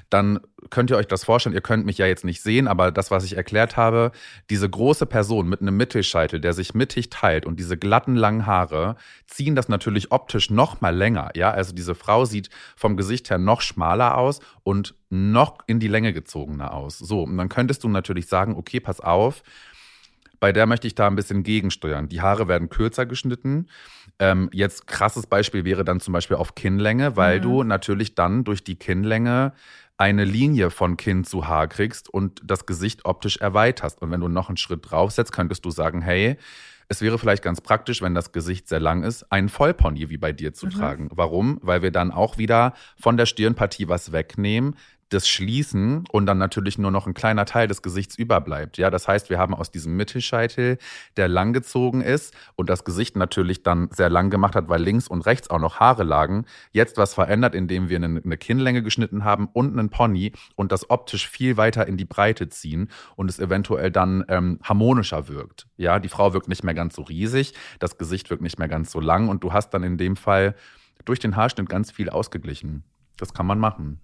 Dann 0.10 0.39
könnt 0.69 0.89
ihr 0.89 0.98
euch 0.98 1.07
das 1.07 1.24
vorstellen, 1.24 1.56
ihr 1.56 1.62
könnt 1.62 1.86
mich 1.86 1.98
ja 1.98 2.06
jetzt 2.06 2.25
nicht 2.25 2.42
sehen, 2.42 2.68
aber 2.68 2.92
das, 2.92 3.12
was 3.12 3.24
ich 3.24 3.38
erklärt 3.38 3.77
habe, 3.77 4.12
diese 4.50 4.69
große 4.69 5.06
Person 5.06 5.48
mit 5.48 5.62
einem 5.62 5.77
Mittelscheitel, 5.77 6.39
der 6.39 6.54
sich 6.54 6.74
mittig 6.74 7.10
teilt 7.10 7.45
und 7.45 7.60
diese 7.60 7.77
glatten, 7.77 8.16
langen 8.16 8.45
Haare 8.45 8.95
ziehen 9.27 9.56
das 9.56 9.69
natürlich 9.69 10.12
optisch 10.12 10.50
noch 10.50 10.81
mal 10.81 10.95
länger. 10.95 11.31
Ja, 11.36 11.51
also 11.51 11.74
diese 11.74 11.95
Frau 11.95 12.25
sieht 12.25 12.50
vom 12.75 12.98
Gesicht 12.98 13.30
her 13.30 13.38
noch 13.38 13.62
schmaler 13.62 14.18
aus 14.18 14.39
und 14.63 14.95
noch 15.10 15.60
in 15.68 15.80
die 15.80 15.88
Länge 15.88 16.13
gezogener 16.13 16.74
aus. 16.74 16.98
So, 16.98 17.24
und 17.24 17.38
dann 17.38 17.50
könntest 17.50 17.83
du 17.83 17.89
natürlich 17.89 18.27
sagen, 18.27 18.56
okay, 18.56 18.80
pass 18.80 19.00
auf, 19.00 19.44
bei 20.39 20.51
der 20.51 20.65
möchte 20.65 20.88
ich 20.88 20.95
da 20.95 21.07
ein 21.07 21.15
bisschen 21.15 21.44
gegensteuern. 21.44 22.09
Die 22.09 22.21
Haare 22.21 22.47
werden 22.47 22.69
kürzer 22.69 23.06
geschnitten. 23.06 23.68
Ähm, 24.19 24.50
jetzt 24.53 24.87
krasses 24.87 25.28
Beispiel 25.28 25.66
wäre 25.66 25.83
dann 25.83 25.99
zum 25.99 26.13
Beispiel 26.13 26.37
auf 26.37 26.56
Kinnlänge, 26.56 27.16
weil 27.16 27.37
Mhm. 27.40 27.44
du 27.44 27.63
natürlich 27.63 28.16
dann 28.16 28.44
durch 28.44 28.63
die 28.63 28.75
Kinnlänge 28.75 29.54
eine 29.97 30.23
Linie 30.23 30.71
von 30.71 30.95
Kinn 30.97 31.23
zu 31.25 31.47
Haar 31.47 31.68
kriegst 31.68 32.07
und 32.09 32.42
das 32.44 32.66
Gesicht 32.66 33.06
optisch 33.06 33.37
erweiterst. 33.37 34.02
Und 34.02 34.11
wenn 34.11 34.21
du 34.21 34.30
noch 34.30 34.47
einen 34.47 34.57
Schritt 34.57 34.90
draufsetzt, 34.90 35.33
könntest 35.33 35.66
du 35.66 35.71
sagen, 35.71 36.02
hey, 36.02 36.37
es 36.87 37.02
wäre 37.02 37.19
vielleicht 37.19 37.44
ganz 37.44 37.61
praktisch, 37.61 38.02
wenn 38.02 38.16
das 38.16 38.31
Gesicht 38.31 38.68
sehr 38.68 38.80
lang 38.80 39.04
ist, 39.04 39.31
einen 39.31 39.49
Vollpony 39.49 40.09
wie 40.09 40.18
bei 40.18 40.31
dir 40.31 40.54
zu 40.54 40.66
Mhm. 40.68 40.71
tragen. 40.71 41.09
Warum? 41.11 41.59
Weil 41.61 41.81
wir 41.81 41.92
dann 41.92 42.11
auch 42.11 42.37
wieder 42.37 42.73
von 42.99 43.16
der 43.18 43.25
Stirnpartie 43.28 43.90
was 43.90 44.11
wegnehmen, 44.11 44.75
das 45.09 45.28
schließen 45.28 46.06
und 46.11 46.25
dann 46.25 46.37
natürlich 46.37 46.78
nur 46.78 46.92
noch 46.92 47.07
ein 47.07 47.13
kleiner 47.13 47.45
Teil 47.45 47.68
des 47.68 47.81
Gesichts 47.81 48.16
überbleibt. 48.18 48.78
Ja, 48.78 48.89
das 48.89 49.07
heißt, 49.07 49.30
wir 49.30 49.39
haben 49.39 49.54
aus 49.54 49.71
diesem 49.71 49.95
Mittelscheitel, 49.97 50.78
der 51.18 51.28
langgezogen 51.28 52.01
ist 52.01 52.33
und 52.56 52.69
das 52.69 52.85
Gesicht 52.85 53.16
natürlich 53.16 53.63
dann 53.63 53.89
sehr 53.92 54.09
lang 54.09 54.30
gemacht 54.30 54.56
hat, 54.56 54.69
weil 54.69 54.81
links 54.81 55.07
und 55.07 55.25
rechts 55.25 55.49
auch 55.49 55.59
noch 55.59 55.80
Haare 55.80 56.04
lagen, 56.04 56.45
jetzt 56.71 56.97
was 56.97 57.13
verändert, 57.13 57.56
indem 57.56 57.89
wir 57.89 57.97
eine, 57.97 58.37
Kinnlänge 58.37 58.83
geschnitten 58.83 59.23
haben 59.23 59.49
und 59.51 59.78
einen 59.78 59.89
Pony 59.89 60.31
und 60.56 60.71
das 60.71 60.89
optisch 60.89 61.28
viel 61.28 61.57
weiter 61.57 61.87
in 61.87 61.97
die 61.97 62.06
Breite 62.06 62.47
ziehen 62.49 62.89
und 63.16 63.30
es 63.30 63.39
eventuell 63.39 63.92
dann 63.92 64.23
ähm, 64.30 64.59
harmonischer 64.63 65.28
wirkt. 65.28 65.68
Ja, 65.78 65.99
die 65.99 66.09
Frau 66.09 66.33
wirkt 66.33 66.47
nicht 66.47 66.63
mehr 66.63 66.73
ganz 66.73 66.95
so 66.95 67.01
riesig, 67.01 67.54
das 67.80 67.97
Gesicht 67.97 68.30
wirkt 68.30 68.44
nicht 68.44 68.59
mehr 68.59 68.68
ganz 68.68 68.92
so 68.92 68.99
lang 68.99 69.28
und 69.28 69.44
du 69.44 69.54
hast 69.54 69.71
dann 69.71 69.83
in 69.83 69.97
dem 69.97 70.16
Fall 70.16 70.56
durch 71.06 71.19
den 71.19 71.35
Haarschnitt 71.35 71.68
ganz 71.69 71.92
viel 71.92 72.09
ausgeglichen. 72.09 72.83
Das 73.18 73.33
kann 73.33 73.45
man 73.45 73.59
machen. 73.59 73.99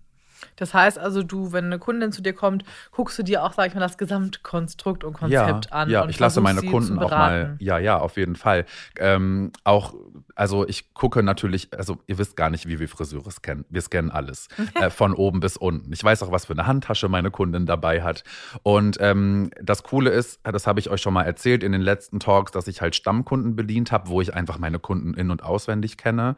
Das 0.55 0.73
heißt 0.73 0.97
also, 0.97 1.23
du, 1.23 1.51
wenn 1.51 1.65
eine 1.65 1.79
Kundin 1.79 2.11
zu 2.11 2.21
dir 2.21 2.33
kommt, 2.33 2.63
guckst 2.91 3.17
du 3.19 3.23
dir 3.23 3.43
auch, 3.43 3.53
sag 3.53 3.67
ich 3.67 3.73
mal, 3.73 3.81
das 3.81 3.97
Gesamtkonstrukt 3.97 5.03
und 5.03 5.13
Konzept 5.13 5.65
ja, 5.65 5.71
an. 5.71 5.89
Ja, 5.89 6.07
ich 6.07 6.19
lasse 6.19 6.41
meine 6.41 6.61
Kunden 6.61 6.99
auch 6.99 7.11
mal, 7.11 7.55
ja, 7.59 7.77
ja, 7.77 7.97
auf 7.97 8.17
jeden 8.17 8.35
Fall. 8.35 8.65
Ähm, 8.97 9.51
auch 9.63 9.93
also 10.35 10.67
ich 10.67 10.93
gucke 10.93 11.23
natürlich, 11.23 11.69
also 11.75 11.97
ihr 12.07 12.17
wisst 12.17 12.35
gar 12.35 12.49
nicht, 12.49 12.67
wie 12.67 12.79
wir 12.79 12.89
Friseure 12.89 13.31
scannen. 13.31 13.65
Wir 13.69 13.81
scannen 13.81 14.11
alles. 14.11 14.49
äh, 14.75 14.89
von 14.89 15.13
oben 15.13 15.39
bis 15.39 15.55
unten. 15.57 15.91
Ich 15.93 16.03
weiß 16.03 16.23
auch, 16.23 16.31
was 16.31 16.45
für 16.45 16.53
eine 16.53 16.67
Handtasche 16.67 17.07
meine 17.07 17.31
Kundin 17.31 17.65
dabei 17.65 18.03
hat. 18.03 18.23
Und 18.61 18.97
ähm, 18.99 19.49
das 19.61 19.83
Coole 19.83 20.09
ist, 20.09 20.39
das 20.43 20.67
habe 20.67 20.79
ich 20.79 20.89
euch 20.89 21.01
schon 21.01 21.13
mal 21.13 21.23
erzählt 21.23 21.63
in 21.63 21.71
den 21.71 21.81
letzten 21.81 22.19
Talks, 22.19 22.51
dass 22.51 22.67
ich 22.67 22.81
halt 22.81 22.95
Stammkunden 22.95 23.55
bedient 23.55 23.91
habe, 23.91 24.09
wo 24.09 24.21
ich 24.21 24.33
einfach 24.33 24.59
meine 24.59 24.79
Kunden 24.79 25.13
in- 25.13 25.31
und 25.31 25.43
auswendig 25.43 25.97
kenne. 25.97 26.35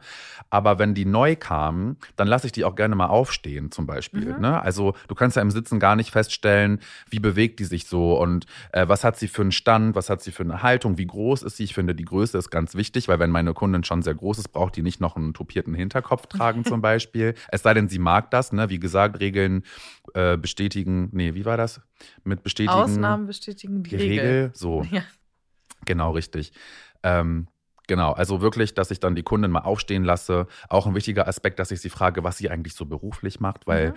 Aber 0.48 0.78
wenn 0.78 0.94
die 0.94 1.04
neu 1.04 1.34
kamen, 1.34 1.96
dann 2.16 2.28
lasse 2.28 2.46
ich 2.46 2.52
die 2.52 2.64
auch 2.64 2.76
gerne 2.76 2.94
mal 2.94 3.08
aufstehen, 3.08 3.72
zum 3.72 3.86
Beispiel. 3.98 4.34
Mhm. 4.34 4.40
Ne? 4.40 4.62
Also 4.62 4.94
du 5.08 5.14
kannst 5.14 5.36
ja 5.36 5.42
im 5.42 5.50
Sitzen 5.50 5.80
gar 5.80 5.96
nicht 5.96 6.10
feststellen, 6.10 6.80
wie 7.10 7.18
bewegt 7.18 7.58
die 7.60 7.64
sich 7.64 7.86
so 7.86 8.18
und 8.18 8.46
äh, 8.72 8.86
was 8.88 9.02
hat 9.04 9.16
sie 9.18 9.28
für 9.28 9.42
einen 9.42 9.52
Stand, 9.52 9.94
was 9.96 10.08
hat 10.08 10.22
sie 10.22 10.30
für 10.30 10.44
eine 10.44 10.62
Haltung, 10.62 10.98
wie 10.98 11.06
groß 11.06 11.42
ist 11.42 11.56
sie. 11.56 11.64
Ich 11.64 11.74
finde, 11.74 11.94
die 11.94 12.04
Größe 12.04 12.38
ist 12.38 12.50
ganz 12.50 12.74
wichtig, 12.74 13.08
weil 13.08 13.18
wenn 13.18 13.30
meine 13.30 13.54
Kundin 13.54 13.84
schon 13.84 14.02
sehr 14.02 14.14
groß 14.14 14.38
ist, 14.38 14.48
braucht 14.48 14.76
die 14.76 14.82
nicht 14.82 15.00
noch 15.00 15.16
einen 15.16 15.34
topierten 15.34 15.74
Hinterkopf 15.74 16.26
tragen 16.28 16.64
zum 16.64 16.80
Beispiel. 16.80 17.34
Es 17.48 17.62
sei 17.62 17.74
denn, 17.74 17.88
sie 17.88 17.98
mag 17.98 18.30
das. 18.30 18.52
Ne? 18.52 18.70
Wie 18.70 18.78
gesagt, 18.78 19.20
Regeln 19.20 19.64
äh, 20.14 20.36
bestätigen. 20.36 21.08
Nee, 21.12 21.34
wie 21.34 21.44
war 21.44 21.56
das? 21.56 21.80
Mit 22.24 22.42
bestätigen. 22.42 22.72
Ausnahmen 22.72 23.26
bestätigen 23.26 23.82
die, 23.82 23.90
die 23.90 23.96
Regel. 23.96 24.24
Regel. 24.26 24.50
So, 24.54 24.86
Ja. 24.90 25.02
genau 25.84 26.12
richtig. 26.12 26.52
Ähm, 27.02 27.48
Genau, 27.88 28.12
also 28.12 28.40
wirklich, 28.42 28.74
dass 28.74 28.90
ich 28.90 29.00
dann 29.00 29.16
die 29.16 29.22
Kundin 29.22 29.50
mal 29.50 29.60
aufstehen 29.62 30.04
lasse. 30.04 30.46
Auch 30.68 30.86
ein 30.86 30.94
wichtiger 30.94 31.26
Aspekt, 31.26 31.58
dass 31.58 31.70
ich 31.70 31.80
sie 31.80 31.88
frage, 31.88 32.22
was 32.22 32.36
sie 32.36 32.50
eigentlich 32.50 32.74
so 32.74 32.84
beruflich 32.84 33.40
macht, 33.40 33.66
weil 33.66 33.90
Mhm. 33.90 33.94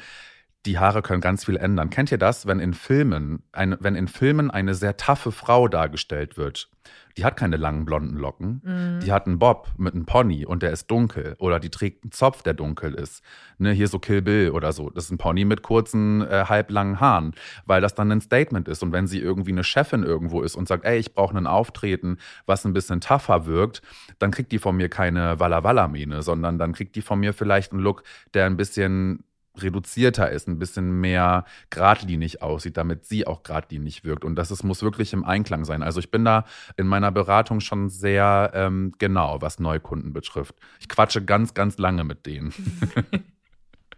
Die 0.65 0.77
Haare 0.77 1.01
können 1.01 1.21
ganz 1.21 1.45
viel 1.45 1.57
ändern. 1.57 1.89
Kennt 1.89 2.11
ihr 2.11 2.17
das, 2.17 2.45
wenn 2.45 2.59
in 2.59 2.73
Filmen, 2.73 3.43
eine, 3.51 3.77
wenn 3.81 3.95
in 3.95 4.07
Filmen 4.07 4.51
eine 4.51 4.75
sehr 4.75 4.95
taffe 4.95 5.31
Frau 5.31 5.67
dargestellt 5.67 6.37
wird? 6.37 6.69
Die 7.17 7.25
hat 7.25 7.35
keine 7.35 7.57
langen 7.57 7.85
blonden 7.85 8.17
Locken. 8.17 8.61
Mhm. 8.63 8.99
Die 9.01 9.11
hat 9.11 9.27
einen 9.27 9.39
Bob 9.39 9.69
mit 9.77 9.93
einem 9.93 10.05
Pony 10.05 10.45
und 10.45 10.63
der 10.63 10.71
ist 10.71 10.87
dunkel. 10.89 11.35
Oder 11.39 11.59
die 11.59 11.69
trägt 11.69 12.03
einen 12.03 12.11
Zopf, 12.11 12.43
der 12.43 12.53
dunkel 12.53 12.93
ist. 12.93 13.23
Ne, 13.57 13.71
hier 13.71 13.87
so 13.87 13.99
Kill 13.99 14.21
Bill 14.21 14.51
oder 14.51 14.71
so. 14.71 14.89
Das 14.89 15.05
ist 15.05 15.11
ein 15.11 15.17
Pony 15.17 15.45
mit 15.45 15.61
kurzen, 15.61 16.21
äh, 16.21 16.45
halblangen 16.47 16.99
Haaren, 16.99 17.33
weil 17.65 17.81
das 17.81 17.95
dann 17.95 18.11
ein 18.11 18.21
Statement 18.21 18.67
ist. 18.67 18.83
Und 18.83 18.91
wenn 18.93 19.07
sie 19.07 19.19
irgendwie 19.19 19.51
eine 19.51 19.63
Chefin 19.63 20.03
irgendwo 20.03 20.41
ist 20.41 20.55
und 20.55 20.67
sagt, 20.67 20.85
ey, 20.85 20.97
ich 20.97 21.13
brauche 21.13 21.37
ein 21.37 21.47
Auftreten, 21.47 22.17
was 22.45 22.65
ein 22.65 22.73
bisschen 22.73 23.01
tougher 23.01 23.45
wirkt, 23.45 23.81
dann 24.19 24.31
kriegt 24.31 24.51
die 24.51 24.59
von 24.59 24.77
mir 24.77 24.89
keine 24.89 25.39
Walla 25.39 25.63
Walla-Mähne, 25.63 26.21
sondern 26.21 26.57
dann 26.57 26.73
kriegt 26.73 26.95
die 26.95 27.01
von 27.01 27.19
mir 27.19 27.33
vielleicht 27.33 27.71
einen 27.71 27.81
Look, 27.81 28.03
der 28.33 28.45
ein 28.45 28.57
bisschen 28.57 29.23
reduzierter 29.57 30.29
ist, 30.29 30.47
ein 30.47 30.59
bisschen 30.59 31.01
mehr 31.01 31.45
geradlinig 31.69 32.41
aussieht, 32.41 32.77
damit 32.77 33.05
sie 33.05 33.27
auch 33.27 33.43
geradlinig 33.43 34.03
wirkt. 34.03 34.23
Und 34.23 34.35
das 34.35 34.51
ist, 34.51 34.63
muss 34.63 34.83
wirklich 34.83 35.13
im 35.13 35.23
Einklang 35.23 35.65
sein. 35.65 35.83
Also 35.83 35.99
ich 35.99 36.11
bin 36.11 36.23
da 36.23 36.45
in 36.77 36.87
meiner 36.87 37.11
Beratung 37.11 37.59
schon 37.59 37.89
sehr 37.89 38.51
ähm, 38.53 38.93
genau, 38.97 39.41
was 39.41 39.59
Neukunden 39.59 40.13
betrifft. 40.13 40.55
Ich 40.79 40.87
quatsche 40.87 41.23
ganz, 41.23 41.53
ganz 41.53 41.77
lange 41.77 42.03
mit 42.03 42.25
denen. 42.25 42.53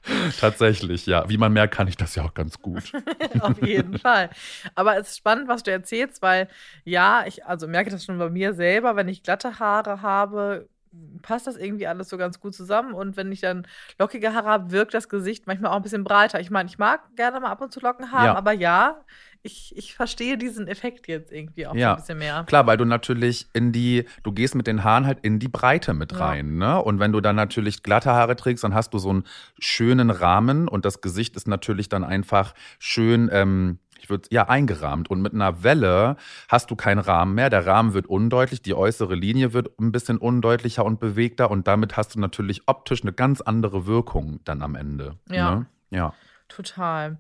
Tatsächlich, 0.40 1.06
ja. 1.06 1.30
Wie 1.30 1.38
man 1.38 1.54
merkt, 1.54 1.74
kann 1.74 1.88
ich 1.88 1.96
das 1.96 2.16
ja 2.16 2.24
auch 2.24 2.34
ganz 2.34 2.60
gut. 2.60 2.92
Auf 3.40 3.62
jeden 3.62 4.00
Fall. 4.00 4.30
Aber 4.76 4.98
es 4.98 5.12
ist 5.12 5.18
spannend, 5.18 5.48
was 5.48 5.64
du 5.64 5.72
erzählst, 5.72 6.22
weil 6.22 6.50
ja, 6.84 7.24
ich 7.26 7.46
also 7.46 7.68
merke 7.68 7.90
das 7.90 8.04
schon 8.04 8.18
bei 8.18 8.30
mir 8.30 8.54
selber, 8.54 8.98
wenn 8.98 9.08
ich 9.08 9.24
glatte 9.24 9.60
Haare 9.60 10.02
habe, 10.02 10.68
passt 11.22 11.48
das 11.48 11.58
irgendwie 11.58 11.88
alles 11.88 12.10
so 12.10 12.18
ganz 12.18 12.40
gut 12.40 12.54
zusammen. 12.54 12.94
Und 12.94 13.18
wenn 13.18 13.32
ich 13.32 13.42
dann 13.42 13.66
lockige 14.00 14.34
Haare 14.34 14.48
habe, 14.48 14.72
wirkt 14.72 14.94
das 14.94 15.10
Gesicht 15.10 15.48
manchmal 15.48 15.72
auch 15.72 15.78
ein 15.78 15.82
bisschen 15.82 16.04
breiter. 16.04 16.40
Ich 16.40 16.52
meine, 16.52 16.70
ich 16.70 16.78
mag 16.78 17.02
gerne 17.16 17.40
mal 17.40 17.50
ab 17.52 17.62
und 17.62 17.72
zu 17.72 17.80
Locken 17.80 18.12
haben, 18.12 18.26
Ja. 18.26 18.36
aber 18.36 18.52
ja, 18.52 19.02
ich, 19.42 19.74
ich 19.76 19.94
verstehe 19.96 20.38
diesen 20.38 20.68
Effekt 20.68 21.08
jetzt 21.08 21.32
irgendwie 21.32 21.68
auch 21.68 21.76
Ja. 21.76 21.92
ein 21.94 21.96
bisschen 21.98 22.18
mehr. 22.20 22.44
Klar, 22.48 22.66
weil 22.68 22.78
du 22.78 22.86
natürlich 22.86 23.48
in 23.54 23.72
die, 23.72 24.06
du 24.24 24.32
gehst 24.32 24.56
mit 24.56 24.68
den 24.68 24.84
Haaren 24.84 25.06
halt 25.06 25.20
in 25.22 25.40
die 25.40 25.50
Breite 25.50 25.94
mit 25.94 26.12
Ja. 26.14 26.20
rein, 26.20 26.58
ne? 26.58 26.82
Und 26.82 27.00
wenn 27.00 27.12
du 27.12 27.20
dann 27.22 27.36
natürlich 27.36 27.84
glatte 27.84 28.12
Haare 28.12 28.36
trägst, 28.36 28.64
dann 28.64 28.74
hast 28.74 28.94
du 28.94 29.00
so 29.00 29.10
einen 29.10 29.24
schönen 29.60 30.10
Rahmen 30.12 30.68
und 30.68 30.86
das 30.86 31.02
Gesicht 31.02 31.36
ist 31.36 31.48
natürlich 31.48 31.90
dann 31.90 32.04
einfach 32.04 32.54
schön, 32.80 33.30
ähm, 33.34 33.80
ich 34.04 34.10
würde 34.10 34.28
ja 34.32 34.50
eingerahmt. 34.50 35.10
Und 35.10 35.22
mit 35.22 35.34
einer 35.34 35.64
Welle 35.64 36.18
hast 36.50 36.70
du 36.70 36.76
keinen 36.76 37.00
Rahmen 37.00 37.36
mehr. 37.36 37.50
Der 37.50 37.66
Rahmen 37.66 37.94
wird 37.94 38.06
undeutlich, 38.06 38.62
die 38.62 38.76
äußere 38.76 39.16
Linie 39.16 39.54
wird 39.54 39.80
ein 39.80 39.94
bisschen 39.94 40.18
undeutlicher 40.18 40.84
und 40.84 41.00
bewegter 41.00 41.50
und 41.50 41.68
damit 41.68 41.96
hast 41.96 42.16
du 42.16 42.20
natürlich 42.20 42.64
optisch 42.68 43.02
eine 43.02 43.14
ganz 43.14 43.40
andere 43.40 43.88
Wirkung 43.88 44.42
dann 44.44 44.62
am 44.62 44.76
Ende. 44.76 45.18
Ja. 45.30 45.56
Ne? 45.56 45.66
Ja. 45.90 46.14
Total. 46.50 47.18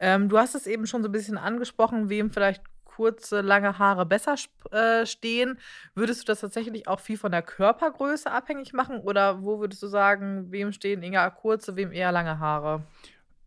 Ähm, 0.00 0.28
du 0.28 0.36
hast 0.36 0.54
es 0.54 0.66
eben 0.66 0.86
schon 0.86 1.02
so 1.02 1.08
ein 1.08 1.12
bisschen 1.12 1.38
angesprochen, 1.38 2.08
wem 2.08 2.30
vielleicht 2.30 2.62
kurze, 2.84 3.40
lange 3.40 3.78
Haare 3.78 4.04
besser 4.04 4.34
äh, 4.70 5.06
stehen. 5.06 5.58
Würdest 5.94 6.22
du 6.22 6.24
das 6.26 6.40
tatsächlich 6.40 6.88
auch 6.88 7.00
viel 7.00 7.16
von 7.16 7.32
der 7.32 7.42
Körpergröße 7.42 8.30
abhängig 8.30 8.72
machen? 8.72 8.98
Oder 8.98 9.42
wo 9.42 9.60
würdest 9.60 9.82
du 9.82 9.86
sagen, 9.86 10.50
wem 10.50 10.72
stehen 10.72 11.02
eher 11.02 11.30
kurze, 11.30 11.76
wem 11.76 11.92
eher 11.92 12.12
lange 12.12 12.38
Haare? 12.38 12.82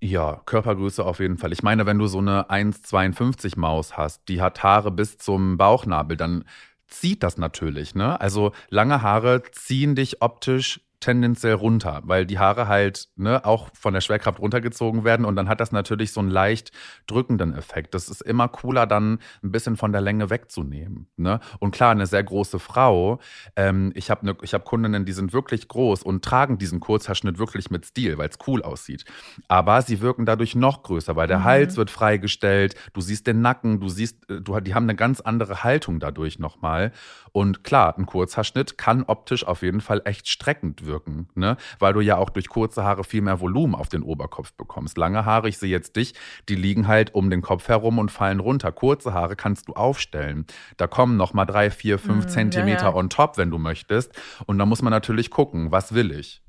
Ja, 0.01 0.41
Körpergröße 0.45 1.03
auf 1.03 1.19
jeden 1.19 1.37
Fall. 1.37 1.51
Ich 1.51 1.63
meine, 1.63 1.85
wenn 1.87 1.97
du 1.97 2.05
so 2.05 2.19
eine 2.19 2.49
1,52 2.51 3.57
Maus 3.57 3.97
hast, 3.97 4.27
die 4.27 4.41
hat 4.41 4.61
Haare 4.61 4.91
bis 4.91 5.17
zum 5.17 5.57
Bauchnabel, 5.57 6.15
dann 6.17 6.45
zieht 6.87 7.23
das 7.23 7.37
natürlich, 7.37 7.95
ne? 7.95 8.19
Also 8.21 8.51
lange 8.69 9.01
Haare 9.01 9.41
ziehen 9.51 9.95
dich 9.95 10.21
optisch 10.21 10.81
tendenziell 10.99 11.53
runter, 11.53 12.01
weil 12.05 12.25
die 12.25 12.39
Haare 12.39 12.67
halt 12.67 13.07
ne, 13.15 13.45
auch 13.45 13.69
von 13.73 13.93
der 13.93 14.01
Schwerkraft 14.01 14.39
runtergezogen 14.39 15.03
werden 15.03 15.25
und 15.25 15.35
dann 15.35 15.47
hat 15.47 15.59
das 15.59 15.71
natürlich 15.71 16.11
so 16.11 16.19
einen 16.19 16.31
leicht 16.31 16.71
drückenden 17.05 17.53
Effekt. 17.53 17.93
Das 17.93 18.09
ist 18.09 18.21
immer 18.21 18.47
cooler, 18.47 18.87
dann 18.87 19.19
ein 19.43 19.51
bisschen 19.51 19.77
von 19.77 19.91
der 19.91 20.01
Länge 20.01 20.29
wegzunehmen. 20.29 21.07
Ne? 21.15 21.39
Und 21.59 21.71
klar, 21.71 21.91
eine 21.91 22.07
sehr 22.07 22.23
große 22.23 22.59
Frau, 22.59 23.19
ähm, 23.55 23.91
ich 23.95 24.09
habe 24.09 24.25
ne, 24.25 24.35
ich 24.41 24.53
hab 24.53 24.65
Kundinnen, 24.65 25.05
die 25.05 25.13
sind 25.13 25.33
wirklich 25.33 25.67
groß 25.67 26.01
und 26.03 26.25
tragen 26.25 26.57
diesen 26.57 26.79
Kurzhaarschnitt 26.79 27.37
wirklich 27.37 27.69
mit 27.69 27.85
Stil, 27.85 28.17
weil 28.17 28.29
es 28.29 28.39
cool 28.47 28.63
aussieht. 28.63 29.05
Aber 29.47 29.81
sie 29.83 30.01
wirken 30.01 30.25
dadurch 30.25 30.55
noch 30.55 30.81
größer, 30.83 31.15
weil 31.15 31.27
der 31.27 31.39
Mhm. 31.39 31.43
Hals 31.43 31.77
wird 31.77 31.91
freigestellt, 31.91 32.75
du 32.93 33.01
siehst 33.01 33.27
den 33.27 33.41
Nacken, 33.41 33.79
du 33.79 33.89
siehst, 33.89 34.29
äh, 34.29 34.41
du, 34.41 34.59
die 34.61 34.73
haben 34.73 34.83
eine 34.83 34.95
ganz 34.95 35.21
andere 35.21 35.63
Haltung 35.63 35.99
dadurch 35.99 36.39
nochmal. 36.39 36.91
Und 37.31 37.63
klar, 37.63 37.95
ein 37.97 38.07
Kurzhaarschnitt 38.07 38.79
kann 38.79 39.03
optisch 39.03 39.45
auf 39.45 39.61
jeden 39.61 39.81
Fall 39.81 40.01
echt 40.05 40.27
streckend 40.27 40.86
wirken, 40.87 41.29
ne? 41.35 41.57
weil 41.79 41.93
du 41.93 42.01
ja 42.01 42.17
auch 42.17 42.29
durch 42.29 42.49
kurze 42.49 42.83
Haare 42.83 43.03
viel 43.03 43.21
mehr 43.21 43.39
Volumen 43.39 43.75
auf 43.75 43.89
den 43.89 44.01
Oberkopf 44.01 44.53
bekommst. 44.53 44.97
Lange 44.97 45.25
Haare, 45.25 45.49
ich 45.49 45.57
sehe 45.57 45.69
jetzt 45.69 45.95
dich, 45.95 46.13
die 46.49 46.55
liegen 46.55 46.87
halt 46.87 47.13
um 47.13 47.29
den 47.29 47.41
Kopf 47.41 47.67
herum 47.67 47.99
und 47.99 48.11
fallen 48.11 48.39
runter. 48.39 48.71
Kurze 48.71 49.13
Haare 49.13 49.35
kannst 49.35 49.67
du 49.67 49.73
aufstellen. 49.73 50.45
Da 50.77 50.87
kommen 50.87 51.17
nochmal 51.17 51.45
drei, 51.45 51.69
vier, 51.69 51.99
fünf 51.99 52.25
ja, 52.25 52.29
Zentimeter 52.29 52.85
ja. 52.85 52.95
on 52.95 53.09
top, 53.09 53.37
wenn 53.37 53.51
du 53.51 53.57
möchtest. 53.57 54.11
Und 54.45 54.57
da 54.57 54.65
muss 54.65 54.81
man 54.81 54.91
natürlich 54.91 55.29
gucken, 55.29 55.71
was 55.71 55.93
will 55.93 56.11
ich. 56.11 56.41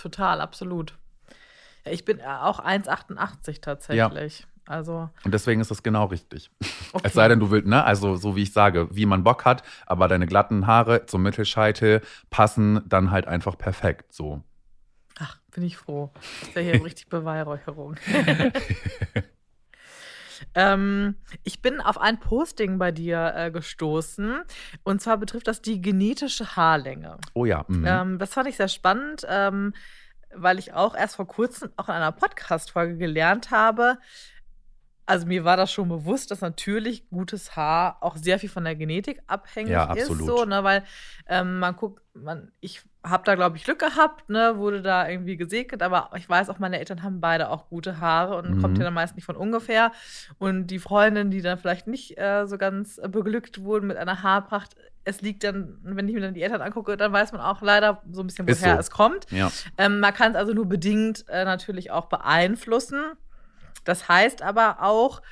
Total, 0.00 0.40
absolut. 0.40 0.96
Ja, 1.84 1.92
ich 1.92 2.04
bin 2.04 2.18
äh, 2.18 2.24
auch 2.24 2.60
1,88 2.64 3.60
tatsächlich. 3.60 4.46
Also, 4.70 5.10
Und 5.24 5.34
deswegen 5.34 5.60
ist 5.60 5.72
das 5.72 5.82
genau 5.82 6.04
richtig. 6.04 6.48
okay. 6.92 7.02
Es 7.02 7.14
sei 7.14 7.26
denn, 7.26 7.40
du 7.40 7.50
willst, 7.50 7.66
ne, 7.66 7.82
also 7.82 8.14
so 8.14 8.36
wie 8.36 8.44
ich 8.44 8.52
sage, 8.52 8.86
wie 8.92 9.04
man 9.04 9.24
Bock 9.24 9.44
hat, 9.44 9.64
aber 9.84 10.06
deine 10.06 10.28
glatten 10.28 10.68
Haare 10.68 11.06
zum 11.06 11.24
Mittelscheitel 11.24 12.02
passen 12.30 12.80
dann 12.86 13.10
halt 13.10 13.26
einfach 13.26 13.58
perfekt 13.58 14.12
so. 14.12 14.44
Ach, 15.18 15.38
bin 15.50 15.64
ich 15.64 15.76
froh. 15.76 16.12
Ist 16.42 16.54
ja 16.54 16.62
hier 16.62 16.74
richtig 16.84 17.08
Beweihräucherung. 17.08 17.96
ähm, 20.54 21.16
ich 21.42 21.62
bin 21.62 21.80
auf 21.80 21.98
ein 21.98 22.20
Posting 22.20 22.78
bei 22.78 22.92
dir 22.92 23.32
äh, 23.34 23.50
gestoßen. 23.50 24.40
Und 24.84 25.02
zwar 25.02 25.16
betrifft 25.16 25.48
das 25.48 25.62
die 25.62 25.82
genetische 25.82 26.54
Haarlänge. 26.54 27.18
Oh 27.34 27.44
ja. 27.44 27.64
Mhm. 27.66 27.84
Ähm, 27.86 28.18
das 28.20 28.34
fand 28.34 28.48
ich 28.48 28.56
sehr 28.56 28.68
spannend, 28.68 29.26
ähm, 29.28 29.74
weil 30.32 30.60
ich 30.60 30.74
auch 30.74 30.94
erst 30.94 31.16
vor 31.16 31.26
kurzem 31.26 31.70
auch 31.76 31.88
in 31.88 31.94
einer 31.94 32.12
Podcast-Folge 32.12 32.98
gelernt 32.98 33.50
habe. 33.50 33.98
Also 35.10 35.26
mir 35.26 35.44
war 35.44 35.56
das 35.56 35.72
schon 35.72 35.88
bewusst, 35.88 36.30
dass 36.30 36.40
natürlich 36.40 37.08
gutes 37.10 37.56
Haar 37.56 37.96
auch 38.00 38.16
sehr 38.16 38.38
viel 38.38 38.48
von 38.48 38.62
der 38.64 38.76
Genetik 38.76 39.20
abhängig 39.26 39.72
Ja, 39.72 39.92
ist, 39.92 40.02
absolut. 40.10 40.26
so, 40.26 40.44
ne, 40.44 40.62
weil 40.62 40.84
ähm, 41.26 41.58
man 41.58 41.74
guckt, 41.74 42.00
man, 42.14 42.52
ich 42.60 42.82
habe 43.02 43.24
da 43.24 43.34
glaube 43.34 43.56
ich 43.56 43.64
Glück 43.64 43.80
gehabt, 43.80 44.28
ne, 44.30 44.56
wurde 44.56 44.82
da 44.82 45.08
irgendwie 45.08 45.36
gesegnet, 45.36 45.82
aber 45.82 46.10
ich 46.16 46.28
weiß 46.28 46.48
auch, 46.48 46.60
meine 46.60 46.78
Eltern 46.78 47.02
haben 47.02 47.20
beide 47.20 47.48
auch 47.50 47.68
gute 47.68 47.98
Haare 47.98 48.36
und 48.36 48.50
Mhm. 48.56 48.60
kommt 48.60 48.78
ja 48.78 48.84
dann 48.84 48.94
meist 48.94 49.16
nicht 49.16 49.24
von 49.24 49.34
ungefähr. 49.36 49.90
Und 50.38 50.68
die 50.68 50.78
Freundinnen, 50.78 51.32
die 51.32 51.42
dann 51.42 51.58
vielleicht 51.58 51.88
nicht 51.88 52.16
äh, 52.16 52.46
so 52.46 52.56
ganz 52.56 53.00
beglückt 53.08 53.62
wurden 53.62 53.88
mit 53.88 53.96
einer 53.96 54.22
Haarpracht, 54.22 54.76
es 55.02 55.22
liegt 55.22 55.42
dann, 55.42 55.78
wenn 55.82 56.06
ich 56.08 56.14
mir 56.14 56.20
dann 56.20 56.34
die 56.34 56.42
Eltern 56.42 56.60
angucke, 56.62 56.96
dann 56.96 57.12
weiß 57.12 57.32
man 57.32 57.40
auch 57.40 57.62
leider 57.62 58.02
so 58.12 58.22
ein 58.22 58.26
bisschen, 58.26 58.46
woher 58.46 58.74
so. 58.74 58.80
es 58.80 58.90
kommt. 58.90 59.26
ja. 59.30 59.50
Ähm, 59.76 59.98
man 59.98 60.14
kann 60.14 60.30
es 60.32 60.36
also 60.36 60.52
nur 60.52 60.66
bedingt 60.68 61.24
äh, 61.28 61.44
natürlich 61.44 61.90
auch 61.90 62.06
beeinflussen. 62.06 63.00
Das 63.84 64.08
heißt 64.08 64.42
aber 64.42 64.82
auch, 64.82 65.22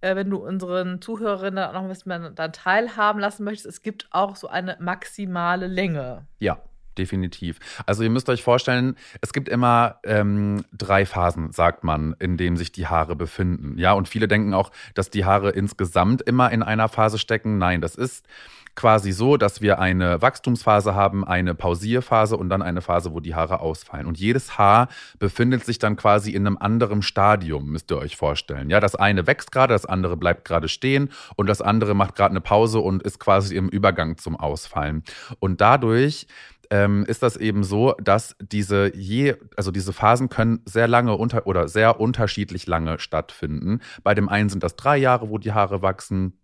äh, 0.00 0.14
wenn 0.16 0.30
du 0.30 0.36
unseren 0.36 1.00
Zuhörerinnen 1.00 1.72
noch 1.72 1.82
ein 1.82 1.88
bisschen 1.88 2.34
dann 2.34 2.52
teilhaben 2.52 3.20
lassen 3.20 3.44
möchtest, 3.44 3.66
es 3.66 3.82
gibt 3.82 4.06
auch 4.10 4.36
so 4.36 4.48
eine 4.48 4.76
maximale 4.80 5.66
Länge. 5.66 6.26
Ja. 6.38 6.58
definitiv. 6.96 7.58
Also 7.86 8.04
ihr 8.04 8.10
müsst 8.10 8.28
euch 8.28 8.42
vorstellen, 8.42 8.96
es 9.20 9.32
gibt 9.32 9.48
immer 9.48 9.98
ähm, 10.04 10.64
drei 10.72 11.06
Phasen, 11.06 11.50
sagt 11.50 11.82
man, 11.82 12.14
in 12.20 12.36
denen 12.36 12.56
sich 12.56 12.70
die 12.70 12.86
Haare 12.86 13.16
befinden. 13.16 13.76
Ja, 13.78 13.94
und 13.94 14.08
viele 14.08 14.28
denken 14.28 14.54
auch, 14.54 14.70
dass 14.94 15.10
die 15.10 15.24
Haare 15.24 15.50
insgesamt 15.50 16.22
immer 16.22 16.52
in 16.52 16.62
einer 16.62 16.88
Phase 16.88 17.18
stecken. 17.18 17.58
Nein, 17.58 17.80
das 17.80 17.96
ist 17.96 18.26
quasi 18.74 19.12
so, 19.12 19.36
dass 19.36 19.60
wir 19.60 19.78
eine 19.78 20.20
Wachstumsphase 20.20 20.94
haben, 20.94 21.24
eine 21.24 21.54
Pausierphase 21.54 22.36
und 22.36 22.48
dann 22.48 22.62
eine 22.62 22.80
Phase, 22.80 23.12
wo 23.12 23.20
die 23.20 23.34
Haare 23.34 23.60
ausfallen. 23.60 24.06
Und 24.06 24.18
jedes 24.18 24.58
Haar 24.58 24.88
befindet 25.18 25.64
sich 25.64 25.78
dann 25.78 25.96
quasi 25.96 26.32
in 26.32 26.46
einem 26.46 26.58
anderen 26.58 27.02
Stadium, 27.02 27.66
müsst 27.66 27.90
ihr 27.90 27.98
euch 27.98 28.16
vorstellen. 28.16 28.70
Ja, 28.70 28.80
das 28.80 28.94
eine 28.94 29.26
wächst 29.26 29.52
gerade, 29.52 29.72
das 29.74 29.86
andere 29.86 30.16
bleibt 30.16 30.44
gerade 30.44 30.68
stehen 30.68 31.10
und 31.36 31.48
das 31.48 31.62
andere 31.62 31.94
macht 31.94 32.16
gerade 32.16 32.30
eine 32.30 32.40
Pause 32.40 32.80
und 32.80 33.02
ist 33.02 33.18
quasi 33.18 33.56
im 33.56 33.68
Übergang 33.68 34.18
zum 34.18 34.36
Ausfallen. 34.36 35.04
Und 35.38 35.60
dadurch 35.60 36.26
ähm, 36.70 37.04
ist 37.06 37.22
das 37.22 37.36
eben 37.36 37.64
so, 37.64 37.94
dass 38.02 38.36
diese 38.40 38.94
je, 38.96 39.36
also 39.56 39.70
diese 39.70 39.92
Phasen 39.92 40.28
können 40.28 40.60
sehr 40.64 40.88
lange 40.88 41.16
unter 41.16 41.46
oder 41.46 41.68
sehr 41.68 42.00
unterschiedlich 42.00 42.66
lange 42.66 42.98
stattfinden. 42.98 43.80
Bei 44.02 44.14
dem 44.14 44.28
einen 44.28 44.48
sind 44.48 44.62
das 44.62 44.76
drei 44.76 44.96
Jahre, 44.96 45.30
wo 45.30 45.38
die 45.38 45.52
Haare 45.52 45.82
wachsen. 45.82 46.38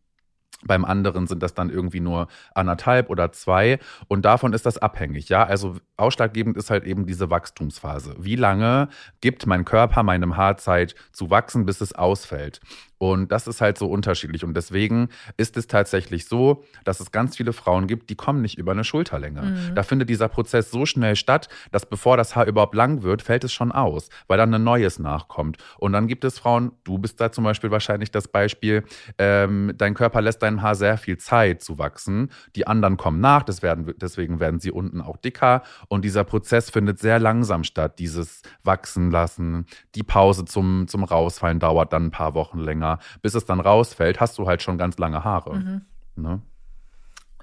Beim 0.65 0.85
anderen 0.85 1.27
sind 1.27 1.43
das 1.43 1.55
dann 1.55 1.71
irgendwie 1.71 2.01
nur 2.01 2.29
anderthalb 2.55 3.09
oder 3.09 3.33
zwei. 3.33 3.79
Und 4.09 4.25
davon 4.25 4.53
ist 4.53 4.67
das 4.67 4.79
abhängig. 4.79 5.29
Ja, 5.29 5.45
also 5.45 5.77
ausschlaggebend 5.97 6.57
ist 6.57 6.71
halt 6.71 6.85
eben 6.85 7.07
diese 7.07 7.31
Wachstumsphase. 7.31 8.15
Wie 8.19 8.37
lange 8.37 8.89
gibt 9.21 9.47
mein 9.47 9.65
Körper 9.65 10.03
meinem 10.03 10.37
Haar 10.37 10.59
Zeit 10.59 10.95
zu 11.13 11.31
wachsen, 11.31 11.65
bis 11.65 11.81
es 11.81 11.95
ausfällt? 11.95 12.61
Und 13.03 13.33
das 13.33 13.47
ist 13.47 13.63
halt 13.63 13.79
so 13.79 13.87
unterschiedlich. 13.87 14.45
Und 14.45 14.53
deswegen 14.53 15.09
ist 15.39 15.57
es 15.57 15.67
tatsächlich 15.67 16.27
so, 16.27 16.65
dass 16.85 17.01
es 17.01 17.13
ganz 17.13 17.35
viele 17.35 17.55
Frauen 17.55 17.87
gibt, 17.87 18.11
die 18.11 18.15
kommen 18.15 18.43
nicht 18.43 18.59
über 18.59 18.73
eine 18.73 18.85
Schulterlänge. 18.85 19.41
Mhm. 19.41 19.75
Da 19.75 19.83
findet 19.83 20.11
dieser 20.11 20.29
Prozess 20.29 20.71
so 20.71 20.85
schnell 20.85 21.17
statt, 21.17 21.49
dass 21.73 21.87
bevor 21.87 22.19
das 22.19 22.37
Haar 22.37 22.47
überhaupt 22.47 22.75
lang 22.75 23.03
wird, 23.03 23.23
fällt 23.23 23.43
es 23.45 23.55
schon 23.55 23.73
aus, 23.73 24.11
weil 24.27 24.37
dann 24.37 24.53
ein 24.53 24.65
neues 24.65 24.99
nachkommt. 24.99 25.57
Und 25.79 25.95
dann 25.95 26.09
gibt 26.09 26.25
es 26.25 26.39
Frauen, 26.39 26.73
du 26.85 26.99
bist 26.99 27.19
da 27.23 27.33
zum 27.33 27.43
Beispiel 27.43 27.71
wahrscheinlich 27.71 28.11
das 28.11 28.29
Beispiel, 28.29 28.85
ähm, 29.17 29.73
dein 29.79 29.95
Körper 29.95 30.21
lässt 30.21 30.43
deinem 30.43 30.61
Haar 30.61 30.75
sehr 30.75 30.99
viel 30.99 31.17
Zeit 31.17 31.63
zu 31.63 31.79
wachsen. 31.79 32.31
Die 32.55 32.67
anderen 32.67 32.99
kommen 32.99 33.21
nach, 33.21 33.45
werden, 33.63 33.95
deswegen 33.97 34.41
werden 34.41 34.61
sie 34.61 34.71
unten 34.71 35.01
auch 35.01 35.17
dicker. 35.17 35.63
Und 35.89 36.05
dieser 36.05 36.25
Prozess 36.25 36.69
findet 36.69 36.99
sehr 36.99 37.19
langsam 37.19 37.65
statt, 37.65 37.99
dieses 37.99 38.43
Wachsen 38.63 39.11
lassen. 39.11 39.65
Die 39.95 40.03
Pause 40.03 40.45
zum, 40.45 40.87
zum 40.87 41.03
Rausfallen 41.03 41.61
dauert 41.61 41.95
dann 41.95 42.09
ein 42.09 42.11
paar 42.11 42.35
Wochen 42.35 42.59
länger 42.59 42.90
bis 43.23 43.35
es 43.35 43.45
dann 43.45 43.61
rausfällt, 43.61 44.21
hast 44.21 44.39
du 44.39 44.47
halt 44.47 44.63
schon 44.63 44.79
ganz 44.79 44.99
lange 44.99 45.25
Haare. 45.25 45.57
Mhm. 45.57 45.83
Ne? 46.17 46.43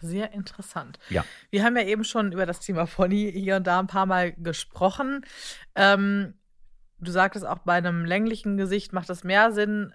Sehr 0.02 0.34
interessant. 0.34 1.00
Ja. 1.10 1.26
Wir 1.50 1.64
haben 1.64 1.76
ja 1.76 1.84
eben 1.84 2.04
schon 2.04 2.32
über 2.32 2.46
das 2.46 2.60
Thema 2.60 2.86
Pony 2.86 3.32
hier 3.34 3.58
und 3.58 3.68
da 3.68 3.80
ein 3.80 3.88
paar 3.88 4.06
Mal 4.06 4.34
gesprochen. 4.34 5.26
Ähm, 5.76 6.34
du 7.00 7.12
sagtest 7.12 7.46
auch, 7.46 7.60
bei 7.60 7.74
einem 7.74 8.06
länglichen 8.06 8.58
Gesicht 8.58 8.94
macht 8.94 9.10
das 9.10 9.24
mehr 9.24 9.52
Sinn. 9.52 9.94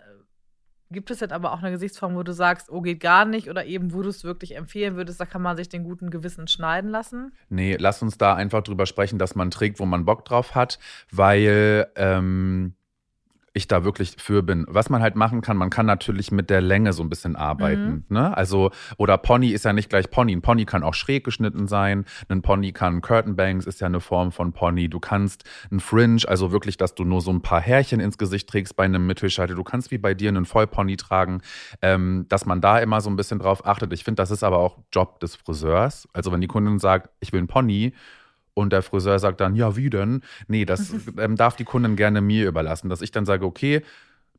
Gibt 0.90 1.10
es 1.10 1.20
jetzt 1.20 1.32
aber 1.32 1.52
auch 1.52 1.60
eine 1.60 1.70
Gesichtsform, 1.70 2.16
wo 2.16 2.22
du 2.22 2.32
sagst, 2.32 2.70
oh, 2.70 2.82
geht 2.82 3.00
gar 3.00 3.24
nicht 3.24 3.48
oder 3.48 3.64
eben, 3.64 3.94
wo 3.94 4.02
du 4.02 4.10
es 4.10 4.24
wirklich 4.24 4.56
empfehlen 4.56 4.94
würdest, 4.94 5.20
da 5.20 5.24
kann 5.24 5.40
man 5.40 5.56
sich 5.56 5.70
den 5.70 5.84
guten 5.84 6.10
Gewissen 6.10 6.48
schneiden 6.48 6.90
lassen? 6.90 7.32
Nee, 7.48 7.76
lass 7.78 8.02
uns 8.02 8.18
da 8.18 8.34
einfach 8.34 8.62
drüber 8.62 8.84
sprechen, 8.84 9.18
dass 9.18 9.34
man 9.34 9.50
trägt, 9.50 9.80
wo 9.80 9.86
man 9.86 10.04
Bock 10.04 10.26
drauf 10.26 10.54
hat, 10.54 10.78
weil 11.10 11.90
ähm, 11.96 12.74
ich 13.54 13.68
da 13.68 13.84
wirklich 13.84 14.16
für 14.18 14.42
bin. 14.42 14.64
Was 14.68 14.88
man 14.88 15.02
halt 15.02 15.14
machen 15.14 15.42
kann, 15.42 15.56
man 15.56 15.68
kann 15.68 15.84
natürlich 15.84 16.32
mit 16.32 16.48
der 16.48 16.62
Länge 16.62 16.92
so 16.92 17.02
ein 17.02 17.10
bisschen 17.10 17.36
arbeiten. 17.36 18.04
Mhm. 18.08 18.16
Ne? 18.16 18.36
Also, 18.36 18.70
oder 18.96 19.18
Pony 19.18 19.48
ist 19.48 19.64
ja 19.64 19.72
nicht 19.72 19.90
gleich 19.90 20.10
Pony. 20.10 20.32
Ein 20.32 20.42
Pony 20.42 20.64
kann 20.64 20.82
auch 20.82 20.94
schräg 20.94 21.24
geschnitten 21.24 21.66
sein. 21.66 22.06
Ein 22.28 22.40
Pony 22.40 22.72
kann 22.72 23.02
Curtain 23.02 23.36
Bangs, 23.36 23.66
ist 23.66 23.80
ja 23.80 23.86
eine 23.86 24.00
Form 24.00 24.32
von 24.32 24.52
Pony. 24.52 24.88
Du 24.88 25.00
kannst 25.00 25.44
ein 25.70 25.80
Fringe, 25.80 26.22
also 26.26 26.50
wirklich, 26.50 26.78
dass 26.78 26.94
du 26.94 27.04
nur 27.04 27.20
so 27.20 27.30
ein 27.30 27.42
paar 27.42 27.60
Härchen 27.60 28.00
ins 28.00 28.16
Gesicht 28.16 28.48
trägst 28.48 28.74
bei 28.74 28.84
einem 28.84 29.06
Mittelscheitel. 29.06 29.54
Du 29.54 29.64
kannst 29.64 29.90
wie 29.90 29.98
bei 29.98 30.14
dir 30.14 30.30
einen 30.30 30.46
Vollpony 30.46 30.96
tragen, 30.96 31.42
ähm, 31.82 32.26
dass 32.28 32.46
man 32.46 32.60
da 32.60 32.78
immer 32.78 33.00
so 33.02 33.10
ein 33.10 33.16
bisschen 33.16 33.38
drauf 33.38 33.66
achtet. 33.66 33.92
Ich 33.92 34.04
finde, 34.04 34.22
das 34.22 34.30
ist 34.30 34.42
aber 34.42 34.58
auch 34.58 34.78
Job 34.92 35.20
des 35.20 35.36
Friseurs. 35.36 36.08
Also, 36.14 36.32
wenn 36.32 36.40
die 36.40 36.46
Kundin 36.46 36.78
sagt, 36.78 37.10
ich 37.20 37.32
will 37.32 37.42
ein 37.42 37.48
Pony, 37.48 37.92
und 38.54 38.72
der 38.72 38.82
Friseur 38.82 39.18
sagt 39.18 39.40
dann, 39.40 39.54
ja, 39.54 39.76
wie 39.76 39.90
denn? 39.90 40.22
Nee, 40.46 40.64
das 40.64 40.92
ähm, 41.18 41.36
darf 41.36 41.56
die 41.56 41.64
Kundin 41.64 41.96
gerne 41.96 42.20
mir 42.20 42.46
überlassen, 42.46 42.88
dass 42.88 43.02
ich 43.02 43.10
dann 43.10 43.24
sage, 43.24 43.46
okay, 43.46 43.82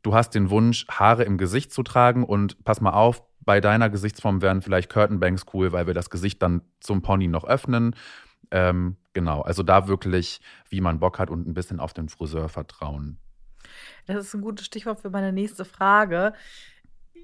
du 0.02 0.14
hast 0.14 0.32
den 0.32 0.50
Wunsch, 0.50 0.86
Haare 0.90 1.24
im 1.24 1.38
Gesicht 1.38 1.72
zu 1.72 1.84
tragen 1.84 2.24
und 2.24 2.64
pass 2.64 2.82
mal 2.82 2.94
auf, 2.94 3.24
bei 3.42 3.60
deiner 3.60 3.90
Gesichtsform 3.90 4.42
wären 4.42 4.62
vielleicht 4.62 4.90
Curtainbanks 4.90 5.46
cool, 5.54 5.72
weil 5.72 5.88
wir 5.88 5.94
das 5.94 6.10
Gesicht 6.10 6.42
dann 6.42 6.62
zum 6.80 7.02
Pony 7.02 7.28
noch 7.28 7.44
öffnen. 7.44 7.96
Ähm, 8.52 8.98
genau, 9.14 9.42
also 9.42 9.64
da 9.64 9.88
wirklich, 9.88 10.40
wie 10.70 10.82
man 10.82 11.00
Bock 11.00 11.20
hat 11.20 11.30
und 11.30 11.48
ein 11.48 11.54
bisschen 11.54 11.80
auf 11.80 11.94
den 11.94 12.10
Friseur 12.10 12.50
vertrauen. 12.50 13.18
Das 14.06 14.18
ist 14.18 14.34
ein 14.34 14.42
gutes 14.42 14.66
Stichwort 14.66 15.02
für 15.02 15.10
meine 15.10 15.34
nächste 15.34 15.66
Frage 15.66 16.34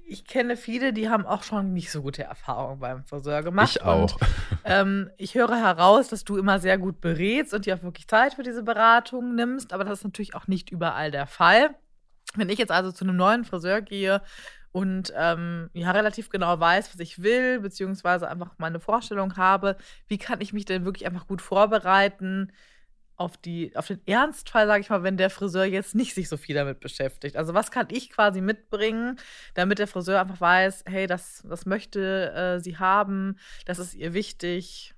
ich 0.09 0.25
kenne 0.25 0.57
viele, 0.57 0.91
die 0.91 1.09
haben 1.09 1.25
auch 1.25 1.43
schon 1.43 1.73
nicht 1.73 1.91
so 1.91 2.01
gute 2.01 2.23
Erfahrungen 2.23 2.79
beim 2.79 3.03
Friseur 3.05 3.43
gemacht. 3.43 3.75
Ich 3.75 3.83
auch. 3.83 4.13
Und, 4.13 4.17
ähm, 4.65 5.09
ich 5.17 5.35
höre 5.35 5.55
heraus, 5.55 6.09
dass 6.09 6.23
du 6.23 6.37
immer 6.37 6.59
sehr 6.59 6.77
gut 6.77 6.99
berätst 6.99 7.53
und 7.53 7.65
dir 7.65 7.75
auch 7.75 7.83
wirklich 7.83 8.07
Zeit 8.07 8.33
für 8.33 8.43
diese 8.43 8.63
Beratung 8.63 9.35
nimmst, 9.35 9.71
aber 9.71 9.83
das 9.83 9.99
ist 9.99 10.03
natürlich 10.03 10.35
auch 10.35 10.47
nicht 10.47 10.71
überall 10.71 11.11
der 11.11 11.27
Fall. 11.27 11.75
Wenn 12.35 12.49
ich 12.49 12.57
jetzt 12.57 12.71
also 12.71 12.91
zu 12.91 13.05
einem 13.05 13.17
neuen 13.17 13.43
Friseur 13.43 13.81
gehe 13.81 14.21
und 14.71 15.13
ähm, 15.15 15.69
ja 15.73 15.91
relativ 15.91 16.29
genau 16.29 16.59
weiß, 16.59 16.93
was 16.93 16.99
ich 16.99 17.21
will, 17.21 17.59
beziehungsweise 17.59 18.27
einfach 18.27 18.53
meine 18.57 18.79
Vorstellung 18.79 19.37
habe, 19.37 19.77
wie 20.07 20.17
kann 20.17 20.41
ich 20.41 20.53
mich 20.53 20.65
denn 20.65 20.85
wirklich 20.85 21.05
einfach 21.07 21.27
gut 21.27 21.41
vorbereiten? 21.41 22.51
Auf, 23.19 23.37
die, 23.37 23.75
auf 23.75 23.87
den 23.87 24.01
Ernstfall, 24.05 24.65
sage 24.67 24.81
ich 24.81 24.89
mal, 24.89 25.03
wenn 25.03 25.17
der 25.17 25.29
Friseur 25.29 25.65
jetzt 25.65 25.93
nicht 25.93 26.15
sich 26.15 26.29
so 26.29 26.37
viel 26.37 26.55
damit 26.55 26.79
beschäftigt. 26.79 27.35
Also 27.35 27.53
was 27.53 27.69
kann 27.69 27.87
ich 27.91 28.09
quasi 28.09 28.41
mitbringen, 28.41 29.17
damit 29.53 29.79
der 29.79 29.87
Friseur 29.87 30.21
einfach 30.21 30.39
weiß, 30.39 30.85
hey, 30.87 31.05
das, 31.05 31.43
das 31.47 31.65
möchte 31.65 32.31
äh, 32.31 32.59
sie 32.59 32.77
haben, 32.77 33.37
das 33.65 33.77
ist 33.79 33.93
ihr 33.93 34.13
wichtig. 34.13 34.93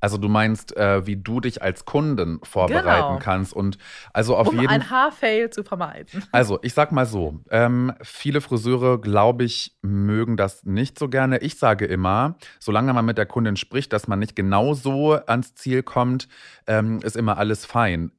Also 0.00 0.18
du 0.18 0.28
meinst, 0.28 0.76
äh, 0.76 1.06
wie 1.06 1.16
du 1.16 1.40
dich 1.40 1.62
als 1.62 1.84
Kunden 1.84 2.40
vorbereiten 2.42 2.84
genau. 2.84 3.18
kannst 3.18 3.52
und 3.52 3.78
also 4.12 4.36
auf 4.36 4.48
um 4.48 4.56
jeden 4.56 4.68
ein 4.68 4.90
Haarfail 4.90 5.50
zu 5.50 5.62
vermeiden. 5.62 6.24
Also 6.32 6.58
ich 6.62 6.74
sag 6.74 6.92
mal 6.92 7.06
so, 7.06 7.40
ähm, 7.50 7.92
viele 8.02 8.40
Friseure, 8.40 9.00
glaube 9.00 9.44
ich, 9.44 9.76
mögen 9.82 10.36
das 10.36 10.64
nicht 10.64 10.98
so 10.98 11.08
gerne. 11.08 11.38
Ich 11.38 11.56
sage 11.56 11.84
immer, 11.86 12.36
solange 12.58 12.92
man 12.92 13.04
mit 13.04 13.18
der 13.18 13.26
Kundin 13.26 13.56
spricht, 13.56 13.92
dass 13.92 14.08
man 14.08 14.18
nicht 14.18 14.36
genau 14.36 14.74
so 14.74 15.12
ans 15.12 15.54
Ziel 15.54 15.82
kommt, 15.82 16.28
ähm, 16.66 17.00
ist 17.02 17.16
immer 17.16 17.36
alles 17.36 17.66
fein. 17.66 18.12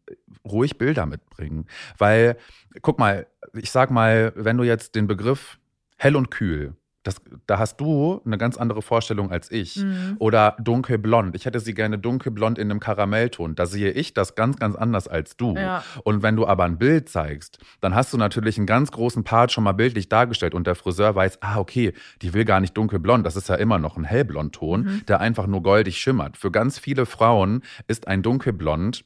Ruhig 0.46 0.78
Bilder 0.78 1.06
mitbringen, 1.06 1.68
weil 1.98 2.38
guck 2.82 3.00
mal, 3.00 3.28
ich 3.54 3.72
sag 3.72 3.92
mal, 3.92 4.34
wenn 4.36 4.58
du 4.58 4.64
jetzt 4.64 4.96
den 4.96 5.08
Begriff 5.08 5.60
hell 5.98 6.16
und 6.16 6.32
kühl 6.32 6.76
das, 7.04 7.16
da 7.48 7.58
hast 7.58 7.78
du 7.78 8.22
eine 8.26 8.38
ganz 8.38 8.58
andere 8.58 8.82
Vorstellung 8.82 9.32
als 9.32 9.52
ich. 9.52 9.78
Mhm. 9.78 10.18
Oder 10.20 10.56
dunkelblond. 10.60 11.36
Ich 11.36 11.46
hätte 11.46 11.60
sie 11.60 11.74
gerne 11.74 11.98
dunkelblond 11.98 12.60
in 12.60 12.70
einem 12.70 12.80
Karamellton. 12.80 13.56
Da 13.56 13.66
sehe 13.66 13.92
ich 13.92 14.14
das 14.14 14.36
ganz, 14.36 14.58
ganz 14.58 14.76
anders 14.76 15.08
als 15.08 15.36
du. 15.36 15.56
Ja. 15.56 15.84
Und 16.04 16.22
wenn 16.22 16.36
du 16.36 16.46
aber 16.46 16.64
ein 16.64 16.78
Bild 16.78 17.10
zeigst, 17.10 17.58
dann 17.80 17.96
hast 17.96 18.14
du 18.14 18.18
natürlich 18.18 18.58
einen 18.58 18.68
ganz 18.68 18.92
großen 18.92 19.24
Part 19.24 19.52
schon 19.52 19.64
mal 19.64 19.72
bildlich 19.72 20.10
dargestellt 20.10 20.54
und 20.54 20.68
der 20.68 20.76
Friseur 20.76 21.16
weiß, 21.16 21.42
ah, 21.42 21.58
okay, 21.58 21.94
die 22.22 22.34
will 22.34 22.46
gar 22.46 22.60
nicht 22.60 22.78
dunkelblond. 22.78 23.26
Das 23.26 23.36
ist 23.36 23.50
ja 23.50 23.56
immer 23.56 23.80
noch 23.80 23.98
ein 23.98 24.04
Hellblondton, 24.04 24.84
mhm. 24.84 25.06
der 25.08 25.20
einfach 25.20 25.48
nur 25.48 25.64
goldig 25.64 25.98
schimmert. 25.98 26.38
Für 26.38 26.52
ganz 26.52 26.78
viele 26.78 27.08
Frauen 27.08 27.64
ist 27.88 28.08
ein 28.08 28.22
dunkelblond 28.22 29.06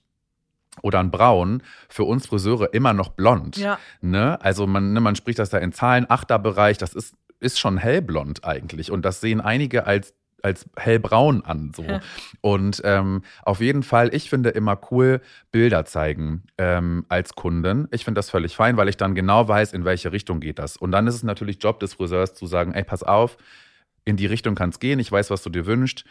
oder 0.81 0.99
ein 0.99 1.11
Braun 1.11 1.63
für 1.87 2.03
uns 2.03 2.27
Friseure 2.27 2.73
immer 2.73 2.91
noch 2.91 3.09
blond. 3.09 3.55
Ja. 3.57 3.79
Ne? 4.01 4.37
Also 4.41 4.67
man, 4.67 4.91
ne, 4.91 4.99
man 4.99 5.15
spricht 5.15 5.39
das 5.39 5.49
da 5.49 5.57
in 5.59 5.71
Zahlen, 5.71 6.05
Achterbereich, 6.09 6.77
das 6.77 6.93
ist 6.93 7.15
ist 7.39 7.59
schon 7.59 7.77
hellblond 7.77 8.43
eigentlich. 8.43 8.91
Und 8.91 9.03
das 9.03 9.21
sehen 9.21 9.41
einige 9.41 9.85
als 9.85 10.13
als 10.45 10.69
hellbraun 10.77 11.43
an. 11.43 11.71
So. 11.75 11.81
Ja. 11.81 12.01
Und 12.41 12.79
ähm, 12.85 13.23
auf 13.41 13.61
jeden 13.61 13.81
Fall, 13.81 14.13
ich 14.13 14.29
finde 14.29 14.51
immer 14.51 14.79
cool, 14.91 15.21
Bilder 15.51 15.85
zeigen 15.85 16.43
ähm, 16.59 17.03
als 17.09 17.33
Kunden. 17.33 17.87
Ich 17.89 18.05
finde 18.05 18.19
das 18.19 18.29
völlig 18.29 18.55
fein, 18.55 18.77
weil 18.77 18.87
ich 18.87 18.95
dann 18.95 19.15
genau 19.15 19.47
weiß, 19.47 19.73
in 19.73 19.85
welche 19.85 20.11
Richtung 20.11 20.39
geht 20.39 20.59
das. 20.59 20.77
Und 20.77 20.91
dann 20.91 21.07
ist 21.07 21.15
es 21.15 21.23
natürlich 21.23 21.63
Job 21.63 21.79
des 21.79 21.95
Friseurs 21.95 22.35
zu 22.35 22.45
sagen, 22.45 22.73
ey, 22.73 22.83
pass 22.83 23.01
auf, 23.01 23.37
in 24.05 24.17
die 24.17 24.27
Richtung 24.27 24.53
kann 24.53 24.69
es 24.69 24.79
gehen, 24.79 24.99
ich 24.99 25.11
weiß, 25.11 25.31
was 25.31 25.41
du 25.41 25.49
dir 25.49 25.65
wünschst 25.65 26.05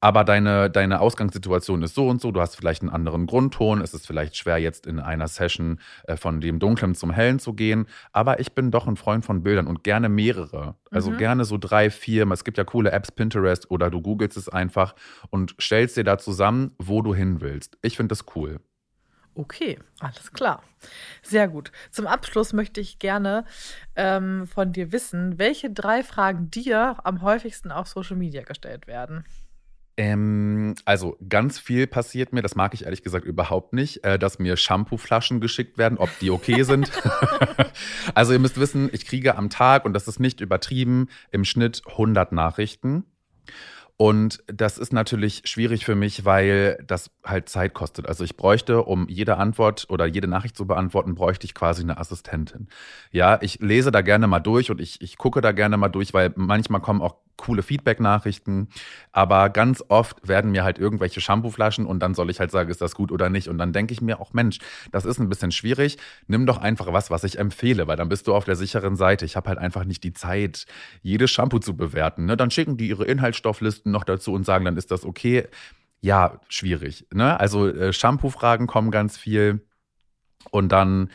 aber 0.00 0.24
deine, 0.24 0.70
deine 0.70 1.00
Ausgangssituation 1.00 1.82
ist 1.82 1.94
so 1.94 2.08
und 2.08 2.20
so, 2.20 2.32
du 2.32 2.40
hast 2.40 2.56
vielleicht 2.56 2.82
einen 2.82 2.90
anderen 2.90 3.26
Grundton, 3.26 3.80
es 3.80 3.94
ist 3.94 4.06
vielleicht 4.06 4.36
schwer 4.36 4.58
jetzt 4.58 4.86
in 4.86 4.98
einer 4.98 5.28
Session 5.28 5.80
äh, 6.04 6.16
von 6.16 6.40
dem 6.40 6.58
Dunklen 6.58 6.94
zum 6.94 7.10
Hellen 7.10 7.38
zu 7.38 7.52
gehen, 7.52 7.86
aber 8.12 8.40
ich 8.40 8.54
bin 8.54 8.70
doch 8.70 8.86
ein 8.86 8.96
Freund 8.96 9.24
von 9.24 9.42
Bildern 9.42 9.66
und 9.66 9.84
gerne 9.84 10.08
mehrere, 10.08 10.76
also 10.90 11.10
mhm. 11.10 11.18
gerne 11.18 11.44
so 11.44 11.58
drei, 11.58 11.90
vier, 11.90 12.30
es 12.30 12.44
gibt 12.44 12.58
ja 12.58 12.64
coole 12.64 12.92
Apps, 12.92 13.12
Pinterest 13.12 13.70
oder 13.70 13.90
du 13.90 14.00
googelst 14.00 14.36
es 14.36 14.48
einfach 14.48 14.94
und 15.30 15.54
stellst 15.60 15.96
dir 15.96 16.04
da 16.04 16.18
zusammen, 16.18 16.72
wo 16.78 17.02
du 17.02 17.14
hin 17.14 17.40
willst. 17.40 17.76
Ich 17.82 17.96
finde 17.96 18.12
das 18.12 18.24
cool. 18.34 18.60
Okay, 19.34 19.78
alles 20.00 20.32
klar. 20.32 20.62
Sehr 21.22 21.48
gut. 21.48 21.70
Zum 21.90 22.06
Abschluss 22.06 22.52
möchte 22.52 22.80
ich 22.80 22.98
gerne 22.98 23.44
ähm, 23.94 24.46
von 24.46 24.72
dir 24.72 24.92
wissen, 24.92 25.38
welche 25.38 25.70
drei 25.70 26.02
Fragen 26.02 26.50
dir 26.50 26.96
am 27.04 27.22
häufigsten 27.22 27.70
auf 27.70 27.86
Social 27.86 28.16
Media 28.16 28.42
gestellt 28.42 28.86
werden. 28.86 29.24
Ähm, 29.96 30.74
also 30.84 31.16
ganz 31.28 31.58
viel 31.58 31.86
passiert 31.86 32.32
mir, 32.32 32.42
das 32.42 32.54
mag 32.54 32.74
ich 32.74 32.84
ehrlich 32.84 33.02
gesagt 33.02 33.24
überhaupt 33.24 33.72
nicht, 33.72 34.04
äh, 34.04 34.18
dass 34.18 34.38
mir 34.38 34.56
Shampooflaschen 34.56 35.40
geschickt 35.40 35.78
werden, 35.78 35.98
ob 35.98 36.10
die 36.20 36.30
okay 36.30 36.62
sind. 36.64 36.90
also 38.14 38.32
ihr 38.32 38.38
müsst 38.38 38.58
wissen, 38.58 38.88
ich 38.92 39.06
kriege 39.06 39.36
am 39.36 39.50
Tag, 39.50 39.84
und 39.84 39.92
das 39.92 40.08
ist 40.08 40.20
nicht 40.20 40.40
übertrieben, 40.40 41.08
im 41.30 41.44
Schnitt 41.44 41.82
100 41.86 42.32
Nachrichten. 42.32 43.04
Und 44.00 44.42
das 44.46 44.78
ist 44.78 44.94
natürlich 44.94 45.42
schwierig 45.44 45.84
für 45.84 45.94
mich, 45.94 46.24
weil 46.24 46.82
das 46.86 47.10
halt 47.22 47.50
Zeit 47.50 47.74
kostet. 47.74 48.08
Also 48.08 48.24
ich 48.24 48.34
bräuchte, 48.34 48.82
um 48.84 49.06
jede 49.10 49.36
Antwort 49.36 49.84
oder 49.90 50.06
jede 50.06 50.26
Nachricht 50.26 50.56
zu 50.56 50.66
beantworten, 50.66 51.14
bräuchte 51.14 51.44
ich 51.44 51.52
quasi 51.52 51.82
eine 51.82 51.98
Assistentin. 51.98 52.68
Ja, 53.10 53.36
ich 53.42 53.60
lese 53.60 53.90
da 53.90 54.00
gerne 54.00 54.26
mal 54.26 54.40
durch 54.40 54.70
und 54.70 54.80
ich, 54.80 55.02
ich 55.02 55.18
gucke 55.18 55.42
da 55.42 55.52
gerne 55.52 55.76
mal 55.76 55.90
durch, 55.90 56.14
weil 56.14 56.32
manchmal 56.34 56.80
kommen 56.80 57.02
auch 57.02 57.16
coole 57.40 57.62
Feedback-Nachrichten. 57.62 58.68
Aber 59.12 59.48
ganz 59.48 59.82
oft 59.88 60.28
werden 60.28 60.52
mir 60.52 60.62
halt 60.62 60.78
irgendwelche 60.78 61.20
Shampooflaschen 61.20 61.86
und 61.86 62.00
dann 62.00 62.14
soll 62.14 62.30
ich 62.30 62.38
halt 62.38 62.50
sagen, 62.50 62.70
ist 62.70 62.80
das 62.80 62.94
gut 62.94 63.10
oder 63.10 63.30
nicht. 63.30 63.48
Und 63.48 63.58
dann 63.58 63.72
denke 63.72 63.92
ich 63.92 64.00
mir 64.00 64.20
auch, 64.20 64.32
Mensch, 64.32 64.58
das 64.92 65.04
ist 65.04 65.18
ein 65.18 65.28
bisschen 65.28 65.50
schwierig. 65.50 65.98
Nimm 66.26 66.46
doch 66.46 66.58
einfach 66.58 66.92
was, 66.92 67.10
was 67.10 67.24
ich 67.24 67.38
empfehle, 67.38 67.88
weil 67.88 67.96
dann 67.96 68.08
bist 68.08 68.26
du 68.26 68.34
auf 68.34 68.44
der 68.44 68.56
sicheren 68.56 68.94
Seite. 68.94 69.24
Ich 69.24 69.36
habe 69.36 69.48
halt 69.48 69.58
einfach 69.58 69.84
nicht 69.84 70.04
die 70.04 70.12
Zeit, 70.12 70.66
jedes 71.02 71.30
Shampoo 71.30 71.58
zu 71.58 71.76
bewerten. 71.76 72.26
Ne? 72.26 72.36
Dann 72.36 72.50
schicken 72.50 72.76
die 72.76 72.88
ihre 72.88 73.04
Inhaltsstofflisten 73.04 73.90
noch 73.90 74.04
dazu 74.04 74.32
und 74.32 74.44
sagen, 74.44 74.64
dann 74.66 74.76
ist 74.76 74.90
das 74.90 75.04
okay. 75.04 75.48
Ja, 76.02 76.40
schwierig. 76.48 77.06
Ne? 77.12 77.38
Also 77.40 77.68
äh, 77.68 77.92
Shampoo-Fragen 77.92 78.66
kommen 78.66 78.90
ganz 78.90 79.16
viel. 79.18 79.66
Und 80.50 80.70
dann, 80.72 81.10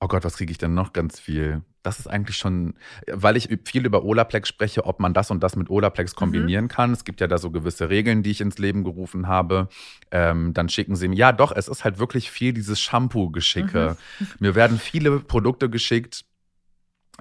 oh 0.00 0.08
Gott, 0.08 0.24
was 0.24 0.36
kriege 0.36 0.52
ich 0.52 0.58
denn 0.58 0.74
noch 0.74 0.92
ganz 0.92 1.20
viel? 1.20 1.62
Das 1.84 1.98
ist 1.98 2.06
eigentlich 2.06 2.38
schon, 2.38 2.74
weil 3.06 3.36
ich 3.36 3.48
viel 3.64 3.84
über 3.84 4.04
Olaplex 4.04 4.48
spreche, 4.48 4.86
ob 4.86 5.00
man 5.00 5.12
das 5.12 5.30
und 5.30 5.42
das 5.42 5.54
mit 5.54 5.68
Olaplex 5.70 6.14
mhm. 6.14 6.18
kombinieren 6.18 6.64
mhm. 6.64 6.68
kann. 6.68 6.92
Es 6.92 7.04
gibt 7.04 7.20
ja 7.20 7.26
da 7.26 7.38
so 7.38 7.50
gewisse 7.50 7.90
Regeln, 7.90 8.22
die 8.22 8.30
ich 8.30 8.40
ins 8.40 8.58
Leben 8.58 8.84
gerufen 8.84 9.28
habe. 9.28 9.68
Ähm, 10.10 10.54
dann 10.54 10.68
schicken 10.68 10.96
sie 10.96 11.08
mir, 11.08 11.16
ja 11.16 11.32
doch, 11.32 11.52
es 11.52 11.68
ist 11.68 11.84
halt 11.84 11.98
wirklich 11.98 12.30
viel 12.30 12.54
dieses 12.54 12.80
Shampoo-Geschicke. 12.80 13.96
Mhm. 14.18 14.26
Mir 14.40 14.54
werden 14.54 14.78
viele 14.78 15.20
Produkte 15.20 15.68
geschickt, 15.68 16.24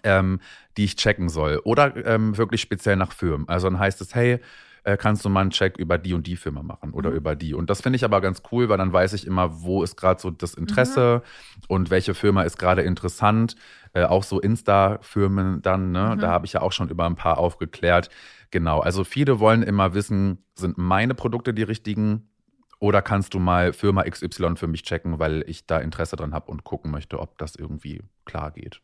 ähm, 0.04 0.40
die 0.78 0.86
ich 0.86 0.96
checken 0.96 1.28
soll. 1.28 1.60
Oder 1.66 2.06
ähm, 2.06 2.38
wirklich 2.38 2.62
speziell 2.62 2.96
nach 2.96 3.12
Firmen. 3.12 3.48
Also 3.50 3.70
dann 3.70 3.80
heißt 3.80 4.00
es, 4.00 4.16
hey, 4.16 4.40
äh, 4.84 4.98
kannst 4.98 5.24
du 5.24 5.30
mal 5.30 5.42
einen 5.42 5.50
Check 5.52 5.78
über 5.78 5.98
die 5.98 6.14
und 6.14 6.28
die 6.28 6.36
Firma 6.36 6.62
machen 6.62 6.92
oder 6.92 7.12
mhm. 7.12 7.16
über 7.18 7.36
die. 7.36 7.54
Und 7.54 7.70
das 7.70 7.82
finde 7.82 7.98
ich 7.98 8.06
aber 8.06 8.22
ganz 8.22 8.42
cool, 8.52 8.70
weil 8.70 8.78
dann 8.78 8.94
weiß 8.94 9.14
ich 9.14 9.26
immer, 9.26 9.62
wo 9.62 9.84
ist 9.84 9.96
gerade 9.96 10.22
so 10.22 10.30
das 10.30 10.54
Interesse 10.54 11.22
mhm. 11.24 11.64
und 11.68 11.90
welche 11.90 12.14
Firma 12.14 12.44
ist 12.44 12.58
gerade 12.58 12.82
interessant. 12.82 13.56
Äh, 13.94 14.04
auch 14.06 14.24
so 14.24 14.40
Insta-Firmen 14.40 15.62
dann, 15.62 15.92
ne? 15.92 16.14
Mhm. 16.16 16.20
Da 16.20 16.32
habe 16.32 16.46
ich 16.46 16.54
ja 16.54 16.62
auch 16.62 16.72
schon 16.72 16.90
über 16.90 17.06
ein 17.06 17.16
paar 17.16 17.38
aufgeklärt. 17.38 18.10
Genau, 18.52 18.80
also 18.80 19.04
viele 19.04 19.40
wollen 19.40 19.64
immer 19.64 19.94
wissen, 19.94 20.44
sind 20.56 20.78
meine 20.78 21.16
Produkte 21.16 21.54
die 21.54 21.64
richtigen 21.64 22.30
oder 22.80 23.02
kannst 23.02 23.34
du 23.34 23.40
mal 23.40 23.72
Firma 23.72 24.04
XY 24.04 24.58
für 24.58 24.68
mich 24.68 24.84
checken, 24.84 25.18
weil 25.18 25.44
ich 25.48 25.66
da 25.66 25.80
Interesse 25.80 26.18
dran 26.18 26.34
habe 26.34 26.52
und 26.52 26.64
gucken 26.64 26.92
möchte, 26.92 27.20
ob 27.20 27.38
das 27.38 27.56
irgendwie 27.56 28.04
klar 28.26 28.52
geht. 28.52 28.82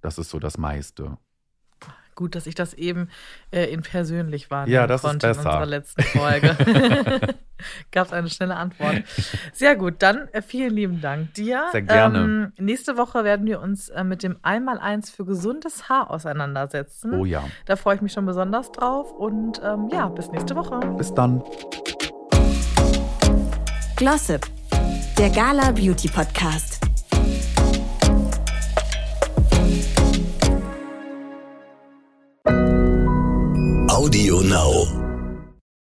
Das 0.00 0.18
ist 0.18 0.30
so 0.30 0.38
das 0.38 0.58
meiste. 0.58 1.16
Gut, 2.16 2.34
dass 2.34 2.46
ich 2.46 2.54
das 2.54 2.72
eben 2.72 3.10
äh, 3.50 3.66
in 3.70 3.82
persönlich 3.82 4.50
wahrnehmen 4.50 4.72
ja, 4.72 4.86
das 4.86 5.02
konnte 5.02 5.26
ist 5.26 5.36
besser. 5.36 5.50
in 5.50 5.54
unserer 5.54 5.66
letzten 5.66 6.02
Folge. 6.02 6.56
Gab 7.92 8.06
es 8.06 8.12
eine 8.14 8.30
schnelle 8.30 8.56
Antwort. 8.56 9.02
Sehr 9.52 9.76
gut, 9.76 9.96
dann 9.98 10.28
äh, 10.32 10.40
vielen 10.40 10.74
lieben 10.74 11.00
Dank 11.02 11.34
dir. 11.34 11.66
Sehr 11.72 11.82
gerne. 11.82 12.18
Ähm, 12.18 12.52
nächste 12.56 12.96
Woche 12.96 13.22
werden 13.22 13.44
wir 13.44 13.60
uns 13.60 13.90
äh, 13.90 14.02
mit 14.02 14.22
dem 14.22 14.38
Einmaleins 14.40 15.10
für 15.10 15.26
gesundes 15.26 15.90
Haar 15.90 16.10
auseinandersetzen. 16.10 17.12
Oh 17.12 17.26
ja. 17.26 17.44
Da 17.66 17.76
freue 17.76 17.96
ich 17.96 18.00
mich 18.00 18.12
schon 18.12 18.24
besonders 18.24 18.72
drauf 18.72 19.12
und 19.12 19.60
ähm, 19.62 19.90
ja, 19.92 20.08
bis 20.08 20.30
nächste 20.30 20.56
Woche. 20.56 20.80
Bis 20.96 21.12
dann. 21.12 21.44
Glossip, 23.96 24.46
der 25.18 25.28
Gala 25.28 25.70
Beauty 25.72 26.08
Podcast. 26.08 26.80